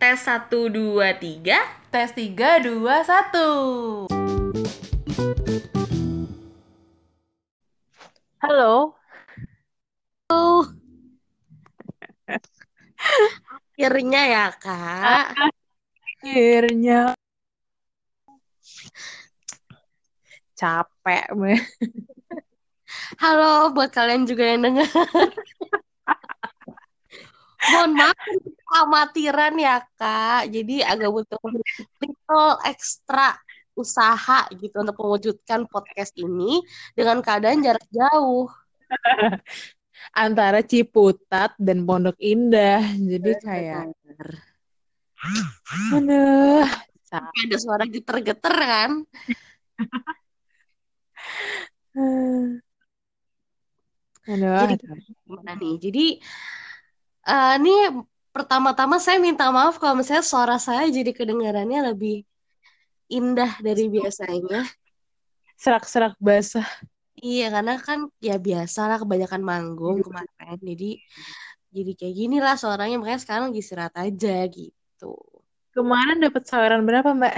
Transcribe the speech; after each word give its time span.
Tes 0.00 0.16
1, 0.16 0.48
2, 0.72 0.96
3 1.20 1.60
Tes 1.92 2.08
3, 2.16 2.64
2, 2.64 3.04
1 3.04 4.08
Halo. 8.40 8.96
Akhirnya 13.76 14.22
ya 14.24 14.46
kak. 14.56 15.36
Akhirnya. 16.24 17.12
Capek 20.56 21.28
me. 21.36 21.60
Halo 23.20 23.68
buat 23.76 23.92
kalian 23.92 24.24
juga 24.24 24.48
yang 24.48 24.64
denger 24.64 24.88
Mohon 27.68 27.92
maaf 28.00 28.18
amatiran 28.80 29.54
ya 29.60 29.84
kak. 30.00 30.48
Jadi 30.48 30.80
agak 30.80 31.10
butuh 31.12 31.38
little 32.00 32.56
extra 32.64 33.36
usaha 33.76 34.48
gitu 34.56 34.76
untuk 34.80 34.96
mewujudkan 34.96 35.68
podcast 35.68 36.12
ini 36.16 36.64
dengan 36.96 37.20
keadaan 37.20 37.60
jarak 37.60 37.84
jauh. 37.92 38.48
Antara 40.16 40.64
Ciputat 40.64 41.52
dan 41.60 41.84
Pondok 41.84 42.16
Indah. 42.16 42.80
Jadi 42.96 43.30
kayak 43.44 43.92
Aduh. 45.92 46.64
Ada 47.10 47.56
suara 47.58 47.84
geter-geter 47.90 48.54
kan? 48.54 49.04
Aduh, 54.30 54.62
Jadi 54.62 54.74
gimana 55.26 55.52
nih? 55.58 55.74
Jadi 55.82 56.06
eh, 57.30 57.52
ini 57.62 57.74
pertama-tama 58.34 58.98
saya 58.98 59.22
minta 59.22 59.46
maaf 59.54 59.78
kalau 59.78 59.98
misalnya 59.98 60.26
suara 60.26 60.56
saya 60.58 60.86
jadi 60.90 61.10
kedengarannya 61.14 61.94
lebih 61.94 62.26
indah 63.10 63.58
dari 63.62 63.90
biasanya 63.90 64.66
Serak-serak 65.60 66.16
basah 66.22 66.64
Iya, 67.20 67.52
karena 67.52 67.76
kan 67.76 68.08
ya 68.16 68.40
biasa 68.40 68.88
lah 68.88 68.96
kebanyakan 68.96 69.44
manggung 69.44 70.00
kemarin. 70.00 70.56
Jadi 70.64 71.04
jadi 71.70 71.92
kayak 71.92 72.14
gini 72.16 72.36
lah 72.40 72.56
suaranya 72.56 72.96
makanya 72.96 73.20
sekarang 73.20 73.52
lagi 73.52 73.60
istirahat 73.60 73.94
aja 74.00 74.48
gitu. 74.48 75.14
Kemarin 75.76 76.18
dapat 76.24 76.48
saweran 76.48 76.82
berapa 76.88 77.12
mbak? 77.12 77.36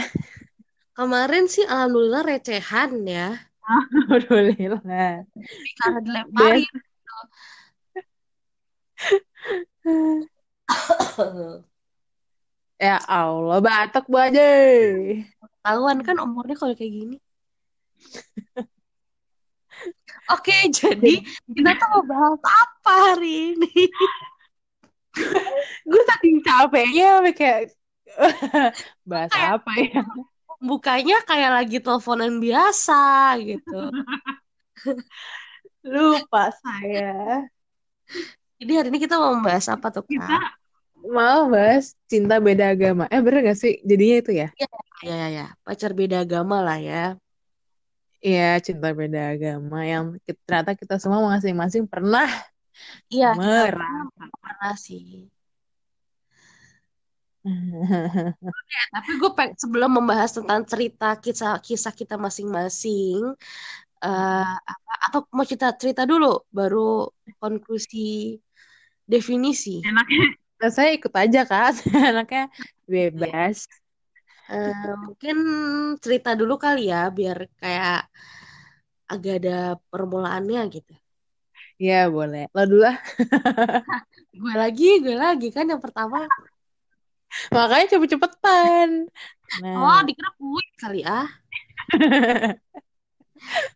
Kemarin 0.97 1.51
sih 1.51 1.67
alhamdulillah 1.67 2.23
recehan 2.23 3.03
ya. 3.05 3.43
Alhamdulillah 3.67 5.27
Karena 5.83 5.99
dilemparin. 6.01 6.71
Ya 12.83 12.99
Allah, 13.07 13.59
batuk 13.63 14.11
bu 14.11 14.19
aja. 14.19 14.43
Tahuan 15.63 16.03
kan 16.03 16.19
umurnya 16.19 16.59
kalau 16.59 16.75
kayak 16.75 16.91
gini. 16.91 17.17
Oke, 20.31 20.55
jadi 20.75 21.23
kita 21.55 21.71
tuh 21.79 21.89
mau 21.91 22.03
bahas 22.07 22.41
apa 22.43 22.93
hari 23.15 23.55
ini? 23.55 23.87
Gue 25.87 26.03
saking 26.09 26.41
capeknya 26.43 27.23
kayak 27.37 27.71
bahas 29.11 29.31
Kayak- 29.31 29.53
apa 29.63 29.73
ya? 29.79 30.03
Bukanya 30.63 31.19
kayak 31.27 31.51
lagi 31.59 31.79
teleponan 31.83 32.39
biasa 32.39 33.35
gitu. 33.43 33.91
Lupa 35.83 36.55
saya. 36.63 37.43
Jadi 38.63 38.73
hari 38.79 38.89
ini 38.95 38.99
kita 39.03 39.19
mau 39.19 39.35
membahas 39.35 39.67
apa 39.75 39.87
tuh, 39.91 40.07
Kita 40.07 40.39
Kak? 40.39 40.55
mau 41.11 41.51
bahas 41.51 41.99
cinta 42.07 42.39
beda 42.39 42.65
agama. 42.75 43.05
Eh 43.11 43.19
bener 43.19 43.41
gak 43.51 43.59
sih? 43.59 43.73
Jadinya 43.83 44.17
itu 44.23 44.33
ya? 44.39 44.49
Ya, 44.63 44.69
ya, 45.03 45.27
ya. 45.37 45.45
Pacar 45.67 45.91
beda 45.99 46.17
agama 46.23 46.57
lah 46.63 46.79
ya. 46.79 47.19
Iya, 48.23 48.43
cinta 48.67 48.87
beda 48.99 49.19
agama 49.35 49.77
yang 49.93 50.05
ki- 50.25 50.39
ternyata 50.47 50.73
kita 50.81 50.95
semua 51.03 51.21
masing-masing 51.35 51.85
pernah 51.91 52.27
Iya, 53.13 53.27
merasa. 53.35 53.87
pernah 54.43 54.75
sih. 54.87 55.03
Tapi 58.95 59.11
gue 59.21 59.31
peng- 59.37 59.57
sebelum 59.59 59.91
membahas 59.99 60.31
tentang 60.39 60.63
cerita 60.71 61.07
kisah-kisah 61.25 61.93
kita 62.01 62.15
masing-masing, 62.21 63.35
eh, 64.05 64.55
apa, 64.73 64.93
atau 65.09 65.21
mau 65.37 65.45
cerita 65.49 65.69
cerita 65.83 66.03
dulu, 66.11 66.27
baru 66.59 67.09
konklusi 67.43 67.99
definisi. 69.07 69.83
Enaknya 69.83 70.37
Nah, 70.63 70.71
saya 70.71 70.95
ikut 70.95 71.11
aja 71.11 71.43
kak, 71.43 71.83
anaknya 72.15 72.47
bebas. 72.87 73.67
Eh, 74.47 74.95
mungkin 74.95 75.37
cerita 75.99 76.39
dulu 76.39 76.55
kali 76.55 76.87
ya, 76.87 77.11
biar 77.11 77.51
kayak 77.59 78.07
agak 79.11 79.43
ada 79.43 79.75
permulaannya 79.91 80.63
gitu. 80.71 80.95
Ya 81.83 82.07
boleh. 82.07 82.47
Lo 82.55 82.63
dulu 82.63 82.87
lah. 82.87 82.95
Gue 84.39 84.55
lagi, 84.55 85.03
gue 85.03 85.19
lagi 85.19 85.51
kan 85.51 85.67
yang 85.67 85.83
pertama. 85.83 86.31
Makanya 87.51 87.99
cepet-cepetan. 87.99 89.11
Oh, 89.77 89.99
Nah, 89.99 90.07
dikira 90.07 90.31
kuit 90.39 90.73
kali 90.79 91.03
ah. 91.03 91.27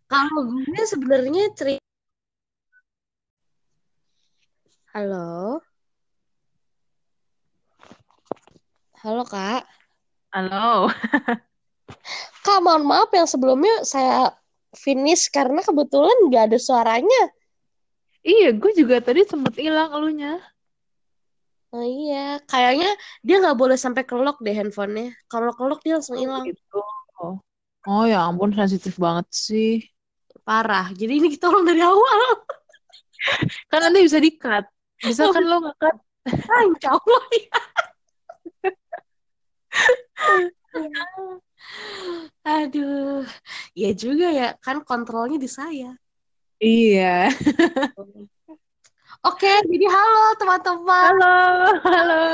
Kalau 0.06 0.41
gue 0.54 0.81
sebenarnya 0.86 1.50
cerita. 1.59 1.85
Halo, 4.97 5.61
halo 9.05 9.29
kak. 9.29 9.69
halo. 10.33 10.89
Kak, 12.41 12.65
mohon 12.65 12.89
maaf 12.89 13.12
yang 13.12 13.29
sebelumnya 13.29 13.84
saya 13.84 14.33
finish 14.73 15.29
karena 15.29 15.61
kebetulan 15.61 16.17
nggak 16.33 16.49
ada 16.49 16.57
suaranya. 16.57 17.23
Iya, 18.25 18.57
gue 18.57 18.73
juga 18.73 19.05
tadi 19.05 19.21
sempet 19.29 19.61
hilang 19.61 19.93
elunya. 19.93 20.41
Oh 21.77 21.84
iya, 21.84 22.41
kayaknya 22.49 22.97
dia 23.21 23.37
nggak 23.45 23.59
boleh 23.61 23.77
sampai 23.77 24.01
kelok 24.09 24.41
deh 24.41 24.57
handphonenya. 24.57 25.13
Kalau 25.28 25.53
kelok 25.53 25.84
dia 25.84 26.01
langsung 26.01 26.17
hilang. 26.17 26.49
Gitu. 26.49 26.81
Oh 27.84 28.05
ya 28.09 28.25
ampun, 28.25 28.57
sensitif 28.57 28.97
banget 28.97 29.28
sih. 29.28 29.84
Parah. 30.41 30.89
Jadi 30.97 31.21
ini 31.21 31.28
kita 31.37 31.53
ulang 31.53 31.69
dari 31.69 31.84
awal. 31.84 32.49
Kan 33.69 33.84
nanti 33.84 34.01
bisa 34.01 34.17
di-cut. 34.17 34.73
Bisa 35.03 35.29
kan 35.29 35.45
lo 35.45 35.61
nge-cut? 35.65 35.97
Ah, 36.27 36.62
insya 36.67 36.91
Allah 36.97 37.23
ya. 37.31 37.61
Aduh, 42.47 43.27
ya 43.77 43.91
juga 43.93 44.27
ya. 44.33 44.49
Kan 44.62 44.83
kontrolnya 44.83 45.39
di 45.39 45.51
saya. 45.51 45.95
Iya. 46.62 47.29
Oke, 49.27 49.53
jadi 49.67 49.87
halo 49.91 50.25
teman-teman. 50.39 51.13
Halo, 51.19 51.37
halo. 51.84 52.25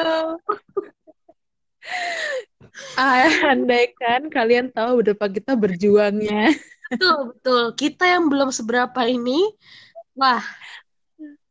Ah, 2.95 3.27
andaikan 3.53 4.31
kalian 4.31 4.71
tahu 4.71 5.03
betapa 5.03 5.27
kita 5.29 5.53
berjuangnya. 5.59 6.55
Betul, 6.93 7.19
betul. 7.33 7.65
Kita 7.75 8.05
yang 8.05 8.29
belum 8.29 8.53
seberapa 8.53 9.01
ini, 9.09 9.41
wah, 10.13 10.45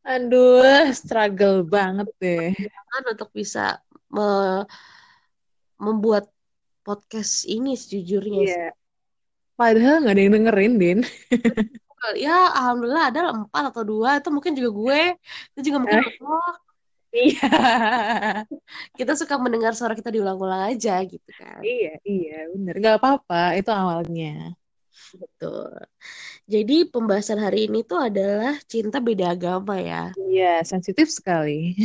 Aduh, 0.02 0.90
struggle 0.90 1.62
banget 1.62 2.08
deh. 2.18 2.50
kan 2.92 3.02
untuk 3.08 3.30
bisa 3.30 3.78
me- 4.10 4.66
membuat 5.78 6.26
podcast 6.82 7.46
ini 7.46 7.78
sejujurnya. 7.78 8.42
Iya. 8.42 8.66
Padahal 9.54 10.02
nggak 10.02 10.14
ada 10.14 10.22
yang 10.22 10.34
dengerin, 10.34 10.74
Din. 10.78 10.98
Ya, 12.18 12.50
alhamdulillah 12.50 13.14
ada 13.14 13.30
empat 13.30 13.70
atau 13.70 13.86
dua. 13.86 14.18
Itu 14.18 14.34
mungkin 14.34 14.58
juga 14.58 14.70
gue. 14.74 15.02
Itu 15.54 15.70
juga 15.70 15.86
mungkin 15.86 16.02
lo. 16.18 16.42
Iya. 17.12 17.46
Kita 18.98 19.12
suka 19.14 19.36
mendengar 19.38 19.76
suara 19.76 19.92
kita 19.94 20.10
diulang-ulang 20.10 20.72
aja 20.74 20.98
gitu 21.04 21.30
kan. 21.38 21.60
Iya, 21.62 22.00
iya, 22.02 22.50
bener. 22.56 22.74
Nggak 22.80 22.96
apa-apa, 22.98 23.54
itu 23.54 23.70
awalnya. 23.70 24.56
Betul. 25.16 25.72
Jadi 26.48 26.88
pembahasan 26.88 27.40
hari 27.40 27.68
ini 27.70 27.84
tuh 27.86 28.00
adalah 28.00 28.56
cinta 28.66 28.98
beda 28.98 29.32
agama 29.32 29.78
ya. 29.78 30.12
Iya, 30.16 30.64
sensitif 30.64 31.08
sekali. 31.08 31.76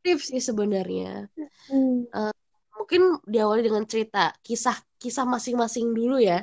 Tips 0.00 0.32
sih 0.32 0.42
sebenarnya. 0.42 1.28
Mungkin 2.76 3.22
diawali 3.28 3.62
dengan 3.62 3.84
cerita 3.86 4.32
kisah 4.40 4.76
kisah 4.96 5.28
masing-masing 5.28 5.92
dulu 5.92 6.18
ya. 6.18 6.40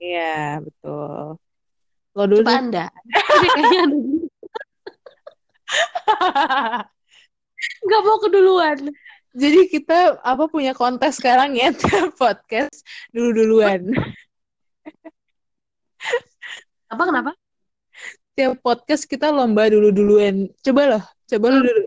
Iya, 0.00 0.60
betul. 0.64 1.36
Lo 2.16 2.24
dulu 2.26 2.42
Coba. 2.42 2.58
Anda. 2.58 2.86
Kayaknya 3.54 3.82
nggak 7.86 8.02
mau 8.02 8.18
keduluan. 8.18 8.78
Jadi 9.30 9.70
kita 9.70 10.18
apa 10.26 10.50
punya 10.50 10.74
kontes 10.74 11.22
sekarang 11.22 11.54
ya 11.54 11.70
tiap 11.70 12.16
podcast 12.22 12.82
dulu-duluan. 13.14 13.94
Apa 16.90 17.02
kenapa? 17.06 17.30
Tiap 18.34 18.58
podcast 18.58 19.06
kita 19.06 19.30
lomba 19.30 19.70
dulu-duluan. 19.70 20.50
Coba 20.58 20.82
loh, 20.90 21.04
coba 21.30 21.46
lo 21.54 21.58
dulu. 21.62 21.84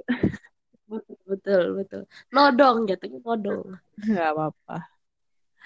Betul, 0.93 1.17
betul 1.27 1.63
betul. 1.75 2.01
Nodong 2.31 2.87
jatuhnya 2.87 3.19
nodong. 3.19 3.67
Nggak 3.99 4.29
apa-apa. 4.31 4.77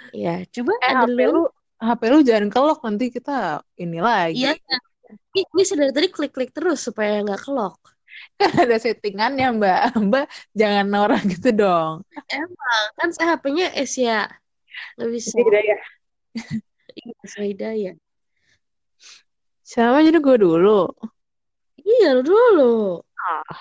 Ya 0.09 0.41
coba 0.49 0.71
eh 0.81 0.89
ada 0.89 1.05
HP 1.05 1.21
lu. 1.29 1.43
HP 1.77 2.01
lu 2.09 2.19
jangan 2.25 2.49
kelok 2.49 2.79
nanti 2.81 3.05
kita 3.13 3.61
ini 3.77 3.99
lagi. 4.01 4.41
Iya. 4.41 4.57
Ini, 5.37 5.63
dari 5.77 5.93
tadi 5.93 6.07
klik-klik 6.09 6.51
terus 6.51 6.81
supaya 6.81 7.21
nggak 7.21 7.45
kelok. 7.45 7.77
Kan 8.41 8.51
ada 8.57 8.77
settingannya 8.81 9.53
mbak. 9.53 10.01
Mbak 10.01 10.25
jangan 10.57 10.85
norak 10.89 11.21
gitu 11.29 11.53
dong. 11.53 12.01
Emang 12.25 12.83
kan 12.97 13.09
saya 13.13 13.37
HP-nya 13.37 13.69
Asia 13.77 14.25
nggak 14.97 15.09
bisa. 15.13 15.37
Beda 15.37 15.61
ya 15.61 15.77
iya 16.97 17.13
Asia 17.21 17.93
sama 19.67 19.99
jadi 19.99 20.15
gue 20.23 20.35
dulu 20.39 20.87
iya 21.83 22.15
lu 22.15 22.21
dulu 22.23 23.03
ah 23.19 23.59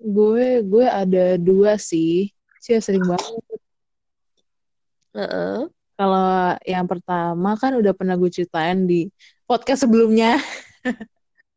gue 0.00 0.46
gue 0.66 0.86
ada 0.90 1.38
dua 1.38 1.78
sih 1.78 2.34
sih 2.58 2.74
sering 2.82 3.06
banget 3.06 3.30
Heeh. 5.14 5.70
kalau 5.94 6.26
yang 6.66 6.86
pertama 6.90 7.50
kan 7.60 7.78
udah 7.78 7.92
pernah 7.94 8.14
gue 8.18 8.30
ceritain 8.30 8.86
di 8.90 9.06
podcast 9.46 9.86
sebelumnya 9.86 10.34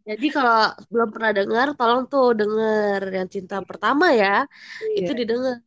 Jadi 0.03 0.27
kalau 0.35 0.67
belum 0.91 1.15
pernah 1.15 1.31
dengar, 1.31 1.67
tolong 1.79 2.03
tuh 2.11 2.35
denger 2.35 2.99
yang 3.07 3.23
cinta 3.31 3.63
pertama 3.63 4.11
ya. 4.11 4.43
Itu 4.99 5.15
Iya. 5.15 5.19
didengar. 5.23 5.63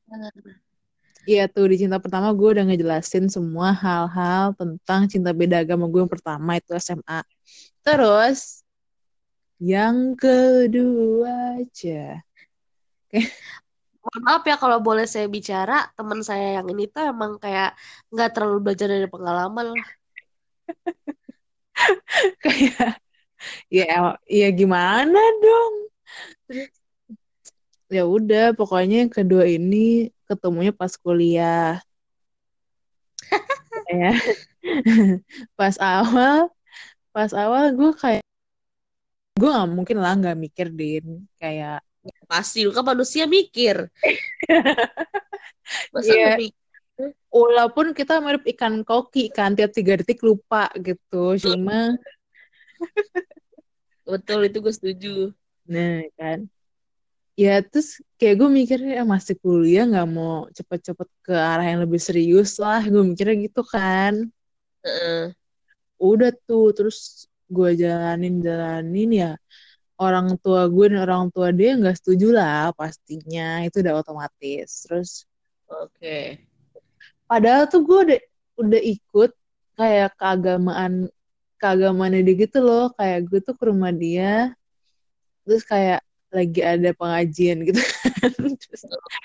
Iya 1.25 1.43
tuh 1.49 1.73
di 1.73 1.81
cinta 1.81 1.97
pertama 1.97 2.37
gue 2.37 2.45
udah 2.53 2.69
ngejelasin 2.69 3.33
semua 3.33 3.73
hal-hal 3.73 4.53
tentang 4.61 5.09
cinta 5.09 5.33
beda 5.33 5.65
agama 5.65 5.89
gue 5.89 6.05
yang 6.05 6.13
pertama 6.13 6.61
itu 6.61 6.69
SMA. 6.77 7.25
Terus 7.87 8.67
yang 9.63 10.19
kedua 10.19 11.63
aja. 11.63 12.19
Mohon 14.03 14.23
maaf 14.27 14.43
ya 14.43 14.59
kalau 14.59 14.79
boleh 14.83 15.07
saya 15.07 15.31
bicara, 15.31 15.87
teman 15.95 16.19
saya 16.27 16.59
yang 16.59 16.67
ini 16.67 16.91
tuh 16.91 17.15
emang 17.15 17.39
kayak 17.39 17.79
nggak 18.11 18.31
terlalu 18.35 18.59
belajar 18.59 18.91
dari 18.91 19.07
pengalaman 19.07 19.79
lah. 19.79 19.87
Kayak 22.43 22.99
ya 23.71 24.19
ya 24.27 24.49
gimana 24.51 25.21
dong. 25.39 25.75
Terus 26.51 26.73
ya 27.87 28.03
udah 28.03 28.51
pokoknya 28.59 29.07
yang 29.07 29.13
kedua 29.15 29.47
ini 29.47 30.11
ketemunya 30.27 30.75
pas 30.75 30.91
kuliah. 30.99 31.79
ya. 33.95 34.11
pas 35.59 35.79
awal 35.79 36.51
pas 37.17 37.33
awal 37.33 37.73
gue 37.73 37.91
kayak 37.97 38.21
gue 39.41 39.49
nggak 39.49 39.69
mungkin 39.73 39.97
lah 40.05 40.13
nggak 40.21 40.37
mikir 40.37 40.69
din 40.69 41.25
kayak 41.41 41.81
Pasti 42.31 42.63
lu 42.63 42.71
kan 42.71 42.87
manusia 42.87 43.27
mikir. 43.27 43.91
Masa 45.97 46.13
nggak 46.13 46.39
mikir? 46.39 46.65
walaupun 47.33 47.87
kita 47.93 48.21
mirip 48.25 48.45
ikan 48.57 48.81
koki 48.87 49.29
kan 49.33 49.53
tiap 49.57 49.73
tiga 49.73 49.97
detik 50.01 50.21
lupa 50.25 50.69
gitu 50.81 51.37
cuma 51.41 51.93
Betul 54.09 54.47
itu 54.49 54.59
gue 54.63 54.75
setuju. 54.75 55.15
nah 55.67 55.99
kan 56.15 56.47
ya 57.35 57.59
terus 57.61 57.99
kayak 58.23 58.39
gue 58.39 58.49
mikirnya 58.49 59.03
"Ah, 59.03 59.09
masih 59.09 59.35
kuliah 59.43 59.85
nggak 59.85 60.09
mau 60.09 60.47
cepet-cepet 60.55 61.09
ke 61.27 61.35
arah 61.35 61.67
yang 61.67 61.83
lebih 61.85 61.99
serius 61.99 62.57
lah 62.63 62.81
gue 62.87 63.03
mikirnya 63.03 63.37
gitu 63.51 63.67
kan 63.67 64.31
Heeh. 64.87 65.35
Udah 65.97 66.31
tuh 66.45 66.73
terus 66.77 67.29
gue 67.47 67.79
jalanin 67.79 68.43
jalanin 68.43 69.11
ya 69.13 69.33
orang 69.97 70.37
tua 70.41 70.69
gue 70.69 70.93
dan 70.93 71.01
orang 71.09 71.33
tua 71.33 71.55
dia 71.55 71.77
nggak 71.79 71.97
setuju 71.97 72.37
lah 72.37 72.75
pastinya 72.77 73.65
itu 73.65 73.81
udah 73.81 73.95
otomatis 74.05 74.85
terus 74.85 75.11
Oke. 75.67 76.47
padahal 77.25 77.67
tuh 77.67 77.83
gue 77.83 77.99
udah 78.13 78.21
udah 78.61 78.81
ikut 78.83 79.31
kayak 79.77 80.11
keagamaan 80.21 81.09
keagamaannya 81.57 82.23
dia 82.25 82.37
gitu 82.45 82.59
loh 82.61 82.93
kayak 82.97 83.29
gue 83.29 83.41
tuh 83.41 83.57
ke 83.57 83.65
rumah 83.73 83.93
dia 83.93 84.53
terus 85.49 85.65
kayak 85.65 86.05
lagi 86.29 86.61
ada 86.61 86.91
pengajian 86.93 87.65
gitu 87.65 87.81
kan 87.81 88.31
terus 88.61 88.83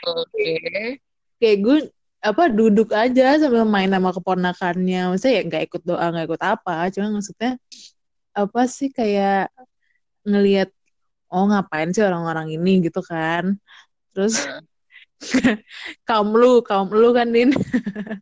Oke. 0.08 0.56
kayak 1.42 1.58
gue 1.60 1.78
apa 2.22 2.44
duduk 2.54 2.94
aja 2.94 3.42
sambil 3.42 3.66
main 3.66 3.90
sama 3.90 4.14
keponakannya. 4.14 5.02
Maksudnya 5.10 5.34
ya 5.38 5.44
nggak 5.50 5.64
ikut 5.68 5.82
doa 5.86 6.06
nggak 6.14 6.26
ikut 6.30 6.42
apa 6.46 6.76
cuma 6.94 7.08
maksudnya 7.18 7.52
apa 8.32 8.62
sih 8.70 8.90
kayak 8.94 9.52
ngelihat 10.24 10.70
oh 11.34 11.50
ngapain 11.50 11.90
sih 11.92 12.06
orang-orang 12.06 12.54
ini 12.54 12.88
gitu 12.88 13.02
kan. 13.02 13.58
Terus 14.14 14.38
kaum 16.08 16.30
lu 16.38 16.62
kaum 16.62 16.90
lu 16.94 17.10
kan 17.12 17.28
din. 17.30 17.50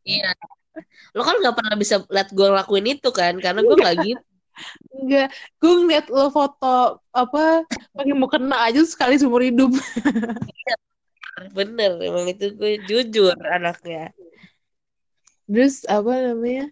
Iya. 0.07 0.31
Lo 1.11 1.27
kan 1.27 1.35
nggak 1.41 1.55
pernah 1.59 1.75
bisa 1.75 1.95
lihat 2.07 2.29
gue 2.31 2.47
ngelakuin 2.47 2.87
itu 2.87 3.09
kan, 3.11 3.35
karena 3.43 3.59
gue 3.65 3.75
nggak 3.75 3.97
gitu. 4.05 4.23
Enggak, 4.91 5.27
gue 5.59 5.71
ngeliat 5.71 6.05
lo 6.11 6.27
foto 6.31 6.99
apa 7.15 7.63
pakai 7.95 8.15
mau 8.15 8.27
kena 8.27 8.67
aja 8.67 8.83
sekali 8.83 9.15
seumur 9.15 9.43
hidup. 9.43 9.71
Bener, 11.55 11.91
emang 12.03 12.25
itu 12.27 12.51
gue 12.53 12.81
jujur 12.85 13.35
anaknya. 13.39 14.11
Terus 15.49 15.87
apa 15.89 16.11
namanya? 16.33 16.69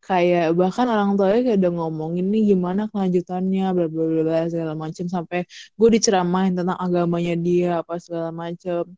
Kayak 0.00 0.56
bahkan 0.56 0.88
orang 0.88 1.16
tuanya 1.16 1.40
kayak 1.44 1.58
udah 1.60 1.72
ngomongin 1.76 2.32
nih 2.32 2.56
gimana 2.56 2.88
kelanjutannya 2.88 3.66
bla 3.76 3.86
bla 3.88 4.04
bla 4.24 4.40
segala 4.48 4.72
macem 4.72 5.08
sampai 5.08 5.44
gue 5.76 5.88
diceramahin 5.92 6.56
tentang 6.56 6.76
agamanya 6.80 7.36
dia 7.36 7.70
apa 7.84 8.00
segala 8.00 8.32
macem. 8.32 8.88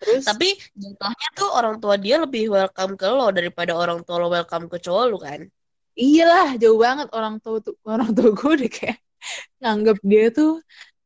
Terus 0.00 0.24
Tapi 0.28 0.52
jatuhnya 0.76 1.28
tuh 1.32 1.48
orang 1.48 1.80
tua 1.80 1.96
dia 1.96 2.20
lebih 2.20 2.52
welcome 2.52 2.92
ke 3.00 3.08
lo 3.08 3.32
daripada 3.32 3.72
orang 3.72 4.04
tua 4.04 4.20
lo 4.20 4.28
welcome 4.28 4.68
ke 4.68 4.76
cowok 4.84 5.04
lo 5.08 5.18
kan. 5.20 5.40
iyalah 5.94 6.58
jauh 6.58 6.74
banget 6.74 7.08
orang 7.14 7.38
tua 7.38 7.62
tuh 7.62 7.78
orang 7.86 8.10
tua 8.12 8.34
gue 8.34 8.50
udah 8.58 8.70
kayak 8.70 8.98
nganggap 9.62 9.98
dia 10.02 10.26
tuh 10.34 10.58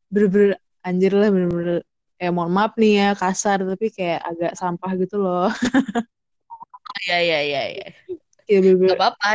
bener-bener 0.09 0.57
anjir 0.81 1.13
lah 1.13 1.29
bener-bener 1.29 1.85
eh 2.19 2.31
mohon 2.35 2.51
maaf 2.51 2.75
nih 2.75 2.93
ya 2.99 3.09
kasar 3.15 3.63
tapi 3.63 3.87
kayak 3.95 4.21
agak 4.27 4.53
sampah 4.59 4.93
gitu 4.99 5.17
loh. 5.19 5.49
Iya, 7.07 7.19
iya, 7.21 7.39
iya. 7.47 7.63
iya. 7.69 7.89
Kayak 8.49 8.61
bener-bener 8.65 8.91
Gak 8.91 8.99
apa-apa. 8.99 9.29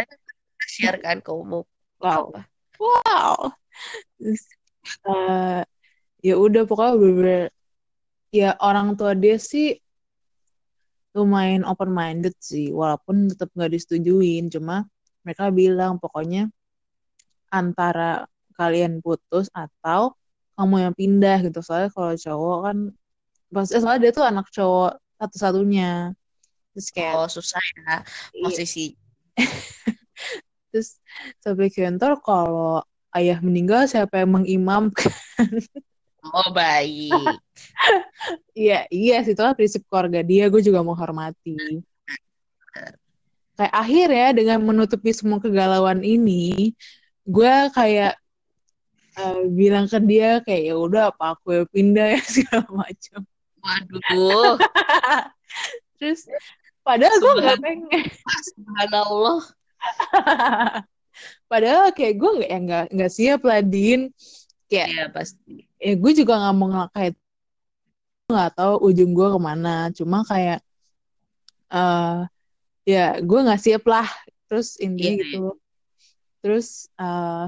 Share 0.68 1.00
kan 1.00 1.18
ke 1.24 1.32
umum. 1.32 1.64
wow. 2.02 2.28
Apa? 2.34 2.42
wow 2.84 3.38
eh, 5.08 5.62
ya 6.24 6.34
udah 6.36 6.64
pokoknya 6.68 6.94
bener-bener 7.00 7.44
ya 8.34 8.50
orang 8.60 8.98
tua 8.98 9.14
dia 9.16 9.38
sih 9.38 9.78
lumayan 11.14 11.62
open 11.64 11.94
minded 11.94 12.34
sih 12.42 12.74
walaupun 12.74 13.30
tetap 13.30 13.54
nggak 13.54 13.72
disetujuin 13.78 14.50
cuma 14.50 14.90
mereka 15.22 15.54
bilang 15.54 16.02
pokoknya 16.02 16.50
antara 17.54 18.26
kalian 18.58 18.98
putus 19.00 19.48
atau 19.54 20.18
kamu 20.54 20.76
yang 20.90 20.94
pindah 20.94 21.38
gitu 21.46 21.60
soalnya 21.66 21.90
kalau 21.94 22.14
cowok 22.14 22.58
kan 22.66 22.78
pas 23.54 23.68
eh, 23.70 23.82
soalnya 23.82 24.02
dia 24.10 24.12
tuh 24.14 24.26
anak 24.26 24.48
cowok 24.50 24.92
satu-satunya 25.22 26.14
terus 26.74 26.88
kayak 26.90 27.14
Oh, 27.18 27.30
susah 27.30 27.62
ya 27.62 28.02
iya, 28.34 28.44
posisi. 28.46 28.86
terus 30.74 30.98
sampai 31.42 31.70
kantor 31.70 32.18
kalau 32.26 32.82
ayah 33.14 33.38
meninggal 33.46 33.86
siapa 33.86 34.26
yang 34.26 34.42
mengimamkan 34.42 35.14
Oh, 36.24 36.50
baik. 36.56 37.36
Iya, 38.56 38.88
iya 38.88 39.20
sih, 39.28 39.36
itu 39.36 39.42
kan 39.44 39.52
prinsip 39.58 39.84
keluarga 39.92 40.24
dia, 40.24 40.48
gue 40.48 40.62
juga 40.64 40.80
menghormati. 40.80 41.84
Kayak 43.60 43.74
akhirnya 43.76 44.28
dengan 44.32 44.60
menutupi 44.64 45.12
semua 45.12 45.44
kegalauan 45.44 46.00
ini, 46.00 46.72
gue 47.28 47.54
kayak 47.76 48.16
eh, 49.14 49.40
bilang 49.50 49.86
ke 49.86 50.00
dia 50.02 50.42
kayak 50.42 50.64
ya 50.70 50.76
udah 50.76 51.04
apa 51.14 51.38
aku 51.38 51.48
yang 51.64 51.68
pindah 51.70 52.08
ya 52.18 52.22
segala 52.36 52.68
macam. 52.70 53.22
Waduh. 53.64 54.56
Terus 55.98 56.28
padahal 56.84 57.16
gue 57.16 57.34
nggak 57.40 57.60
pengen, 57.64 58.04
Subhanallah. 58.44 59.40
padahal 61.52 61.94
kayak 61.94 62.16
gue 62.20 62.32
nggak 62.42 62.50
ya 62.52 62.60
nggak 62.60 62.86
nggak 62.92 63.12
siap 63.14 63.42
lah 63.46 63.60
Din. 63.62 64.10
Kayak 64.68 64.88
Iya, 64.90 65.04
pasti. 65.14 65.70
ya 65.78 65.94
gue 65.94 66.12
juga 66.18 66.34
nggak 66.40 66.56
mau 66.58 66.68
ngelakain 66.72 67.14
nggak 68.24 68.52
tahu 68.58 68.74
ujung 68.90 69.12
gue 69.14 69.28
ke 69.30 69.40
mana 69.40 69.92
cuma 69.94 70.26
kayak 70.26 70.60
eh 71.70 72.18
ya 72.84 73.20
gue 73.22 73.40
nggak 73.46 73.62
siap 73.62 73.84
lah 73.86 74.08
terus 74.50 74.76
intinya 74.82 75.14
Iya, 75.14 75.22
gitu 75.22 75.44
terus 76.42 76.88
eh 76.98 77.46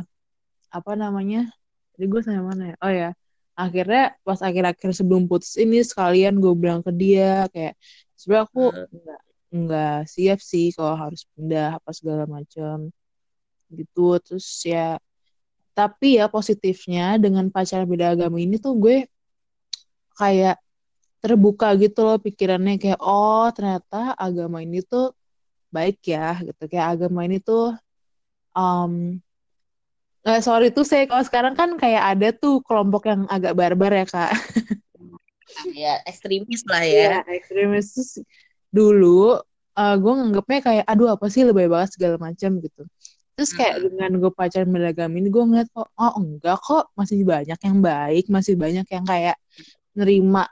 apa 0.75 0.91
namanya? 1.00 1.48
Jadi 1.96 2.05
gue 2.12 2.22
sama 2.25 2.51
mana 2.51 2.63
ya. 2.74 2.77
Oh 2.84 2.91
ya 2.91 3.10
akhirnya 3.55 4.20
pas 4.27 4.39
akhir-akhir 4.44 4.91
sebelum 4.91 5.32
putus 5.32 5.55
ini 5.55 5.79
sekalian 5.79 6.44
gue 6.44 6.53
bilang 6.60 6.84
ke 6.84 6.91
dia 6.91 7.48
kayak 7.55 7.79
sebenarnya 8.20 8.46
aku 8.51 8.63
nggak 8.75 9.22
nggak 9.55 9.98
siap 10.12 10.39
sih 10.44 10.75
kalau 10.75 10.96
harus 11.00 11.24
pindah 11.34 11.79
apa 11.79 11.89
segala 11.96 12.24
macam 12.27 12.91
gitu. 13.72 14.20
Terus 14.20 14.48
ya 14.67 15.00
tapi 15.75 16.20
ya 16.20 16.27
positifnya 16.32 17.15
dengan 17.20 17.48
pacar 17.51 17.88
beda 17.88 18.15
agama 18.15 18.39
ini 18.39 18.55
tuh 18.60 18.75
gue 18.75 18.98
kayak 20.20 20.60
terbuka 21.24 21.67
gitu 21.79 22.00
loh 22.08 22.17
pikirannya 22.22 22.75
kayak 22.79 23.00
oh 23.03 23.48
ternyata 23.55 24.15
agama 24.15 24.60
ini 24.63 24.84
tuh 24.84 25.15
baik 25.72 26.03
ya 26.12 26.44
gitu. 26.44 26.63
Kayak 26.67 26.88
agama 27.00 27.24
ini 27.24 27.39
tuh 27.39 27.72
um, 28.51 29.20
eh, 30.25 30.39
sorry 30.41 30.74
tuh 30.74 30.86
saya 30.86 31.05
kalau 31.05 31.24
sekarang 31.24 31.53
kan 31.53 31.77
kayak 31.77 32.03
ada 32.17 32.27
tuh 32.34 32.62
kelompok 32.65 33.08
yang 33.10 33.29
agak 33.29 33.53
barbar 33.53 33.94
ya 33.94 34.05
kak. 34.10 34.32
Ya 35.72 36.01
ekstremis 36.03 36.65
lah 36.67 36.84
ya. 36.84 37.22
Iya, 37.24 37.38
ekstremis. 37.38 37.96
Terus 37.96 38.12
dulu 38.74 39.39
uh, 39.77 39.96
gue 39.96 40.13
nganggapnya 40.20 40.60
kayak 40.65 40.86
aduh 40.89 41.15
apa 41.15 41.25
sih 41.32 41.48
lebih 41.48 41.72
banget 41.72 41.96
segala 41.96 42.17
macam 42.20 42.60
gitu. 42.60 42.84
Terus 43.36 43.51
kayak 43.55 43.75
Hmm. 43.79 43.84
dengan 43.91 44.12
gue 44.20 44.32
pacaran 44.32 44.70
beragama 44.72 45.15
ini 45.20 45.29
gue 45.32 45.44
ngeliat 45.44 45.70
kok 45.72 45.88
oh 45.96 46.13
enggak 46.20 46.58
kok 46.60 46.91
masih 46.96 47.24
banyak 47.24 47.60
yang 47.60 47.77
baik 47.84 48.25
masih 48.32 48.55
banyak 48.55 48.88
yang 48.88 49.05
kayak 49.05 49.38
nerima 49.96 50.50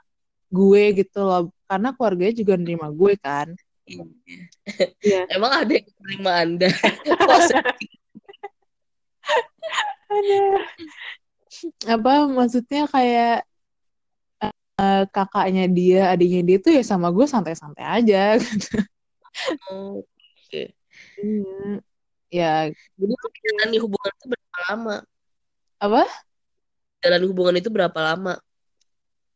gue 0.48 0.82
gitu 1.04 1.20
loh. 1.20 1.52
Karena 1.68 1.92
keluarganya 1.96 2.34
juga 2.36 2.54
nerima 2.56 2.88
gue 2.92 3.12
kan. 3.20 3.48
Iya. 5.04 5.28
emang 5.36 5.52
ada 5.52 5.72
yang 5.76 5.84
menerima 6.00 6.32
anda 6.40 6.68
apa 11.84 12.12
maksudnya 12.28 12.84
kayak 12.90 13.44
eh, 14.80 15.02
kakaknya 15.14 15.64
dia 15.70 16.00
adiknya 16.12 16.42
dia 16.48 16.58
tuh 16.60 16.72
ya 16.74 16.82
sama 16.82 17.08
gue 17.14 17.26
santai-santai 17.28 17.84
aja 17.84 18.36
gitu. 18.42 18.78
Oh, 19.70 20.00
oke. 20.02 20.62
Iya. 21.14 21.78
ya 22.34 22.50
jadi 22.98 23.12
Jalani 23.14 23.78
hubungan 23.78 24.12
itu 24.18 24.26
berapa 24.32 24.58
lama 24.70 24.96
apa 25.78 26.02
Jalani 27.02 27.26
hubungan 27.30 27.54
itu 27.60 27.70
berapa 27.70 27.98
lama 28.02 28.34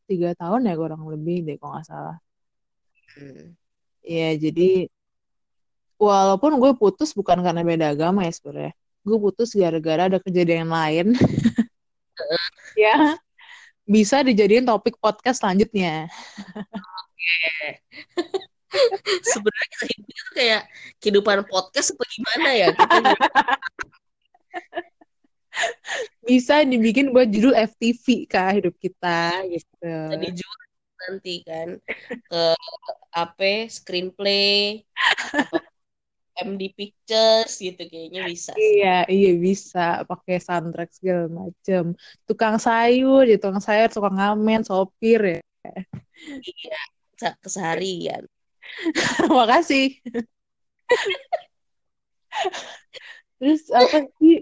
tiga 0.09 0.33
tahun 0.35 0.67
ya 0.67 0.75
kurang 0.75 1.05
lebih 1.07 1.47
deh 1.47 1.57
kalau 1.61 1.79
nggak 1.79 1.87
salah 1.87 2.17
Hmm. 3.19 3.51
ya 4.07 4.31
jadi 4.39 4.87
walaupun 5.99 6.55
gue 6.63 6.71
putus 6.79 7.11
bukan 7.19 7.43
karena 7.43 7.67
beda 7.67 7.91
agama 7.91 8.23
ya 8.23 8.31
sebenarnya 8.31 8.75
gue 9.09 9.19
putus 9.19 9.57
gara-gara 9.57 10.07
ada 10.13 10.19
kejadian 10.21 10.69
lain. 10.69 11.15
Ya. 12.75 13.15
Bisa 13.87 14.27
dijadiin 14.27 14.67
topik 14.67 14.99
podcast 14.99 15.39
selanjutnya. 15.39 16.11
Sebenarnya 19.23 19.77
kita 19.87 20.31
kayak 20.35 20.63
kehidupan 20.99 21.47
podcast 21.47 21.95
apa 21.95 22.05
gimana 22.11 22.49
ya? 22.59 22.69
Kita 22.75 23.15
bisa 26.27 26.63
dibikin 26.67 27.11
buat 27.15 27.31
judul 27.31 27.55
FTV 27.55 28.29
kah 28.29 28.51
hidup 28.55 28.75
kita 28.79 29.43
gitu. 29.47 29.91
Bisa 30.11 30.19
dijual 30.19 30.59
nanti 30.99 31.35
kan 31.47 31.69
ke 32.11 32.43
apa 33.15 33.71
screenplay 33.71 34.83
apa 34.93 35.63
MD 36.39 36.63
Pictures 36.75 37.59
gitu 37.59 37.83
kayaknya 37.89 38.27
bisa 38.27 38.55
Iya, 38.55 39.07
iya 39.11 39.31
bisa 39.35 40.07
pakai 40.07 40.39
soundtrack 40.39 40.91
segala 40.95 41.27
macem. 41.27 41.99
Tukang 42.27 42.57
sayur, 42.63 43.27
ya 43.27 43.37
tukang 43.39 43.63
sayur, 43.63 43.91
tukang 43.91 44.15
ngamen, 44.15 44.63
sopir 44.63 45.21
ya. 45.21 45.41
iya 46.43 46.81
keseharian 47.43 48.25
Makasih. 49.39 49.99
Terus 53.39 53.63
apa 53.75 53.99
sih? 54.21 54.37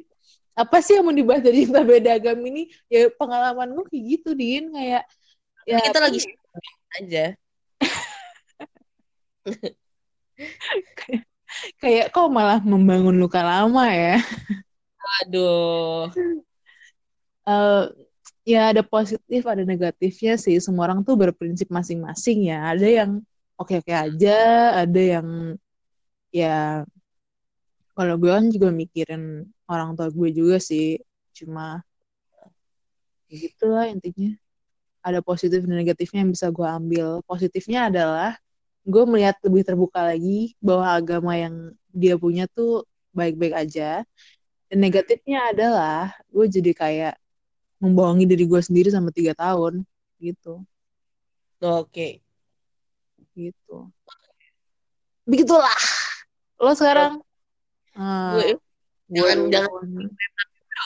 Apa 0.56 0.76
sih 0.80 0.96
yang 0.96 1.04
mau 1.04 1.12
dibahas 1.12 1.44
dari 1.44 1.68
cinta 1.68 1.84
beda 1.84 2.16
agama 2.16 2.42
ini? 2.48 2.68
Ya 2.88 3.12
pengalaman 3.12 3.76
gue 3.76 3.84
kayak 3.92 4.04
gitu, 4.18 4.30
Din. 4.32 4.72
Kayak 4.72 5.04
ya 5.66 5.82
kita 5.82 5.98
lagi 5.98 6.18
aja 7.02 7.34
kayak 11.82 12.10
kok 12.14 12.28
malah 12.32 12.58
membangun 12.62 13.16
luka 13.16 13.40
lama 13.40 13.84
ya. 13.90 14.18
aduh 15.22 16.10
Eh, 17.46 17.84
ya 18.42 18.74
ada 18.74 18.82
positif, 18.82 19.40
ada 19.46 19.62
negatifnya 19.62 20.34
sih. 20.34 20.58
Semua 20.58 20.90
orang 20.90 21.00
tuh 21.06 21.14
berprinsip 21.14 21.70
masing-masing 21.70 22.50
ya. 22.50 22.74
Ada 22.74 22.86
yang 23.02 23.10
oke-oke 23.54 23.92
aja, 23.94 24.34
ada 24.82 25.00
yang 25.00 25.28
ya 26.34 26.82
kalau 27.96 28.14
gue 28.20 28.28
kan 28.28 28.46
juga 28.52 28.68
mikirin 28.74 29.46
orang 29.70 29.94
tua 29.96 30.08
gue 30.10 30.28
juga 30.34 30.58
sih. 30.58 30.98
Cuma 31.38 31.80
ya 33.30 33.34
gitulah 33.46 33.86
intinya. 33.94 34.34
Ada 35.06 35.22
positif 35.22 35.62
dan 35.62 35.78
negatifnya 35.78 36.26
yang 36.26 36.32
bisa 36.34 36.50
gue 36.50 36.66
ambil. 36.66 37.06
Positifnya 37.30 37.86
adalah 37.90 38.34
gue 38.86 39.02
melihat 39.10 39.34
lebih 39.42 39.66
terbuka 39.66 39.98
lagi 40.14 40.54
bahwa 40.62 40.86
agama 40.94 41.34
yang 41.34 41.74
dia 41.90 42.14
punya 42.14 42.46
tuh 42.46 42.86
baik-baik 43.10 43.66
aja. 43.66 44.06
Dan 44.70 44.78
negatifnya 44.78 45.50
adalah 45.50 46.14
gue 46.30 46.46
jadi 46.46 46.70
kayak 46.70 47.14
membohongi 47.82 48.30
diri 48.30 48.46
gue 48.46 48.62
sendiri 48.62 48.88
sama 48.94 49.10
tiga 49.10 49.34
tahun 49.34 49.82
gitu. 50.22 50.62
Oke. 51.58 52.22
Gitu. 53.34 53.90
Begitulah. 55.26 55.76
Lo 56.62 56.72
sekarang? 56.72 57.18
Gue 57.90 57.98
Ah, 57.98 58.54
jangan 59.10 59.38
gue- 59.38 59.50
jangan 59.50 59.70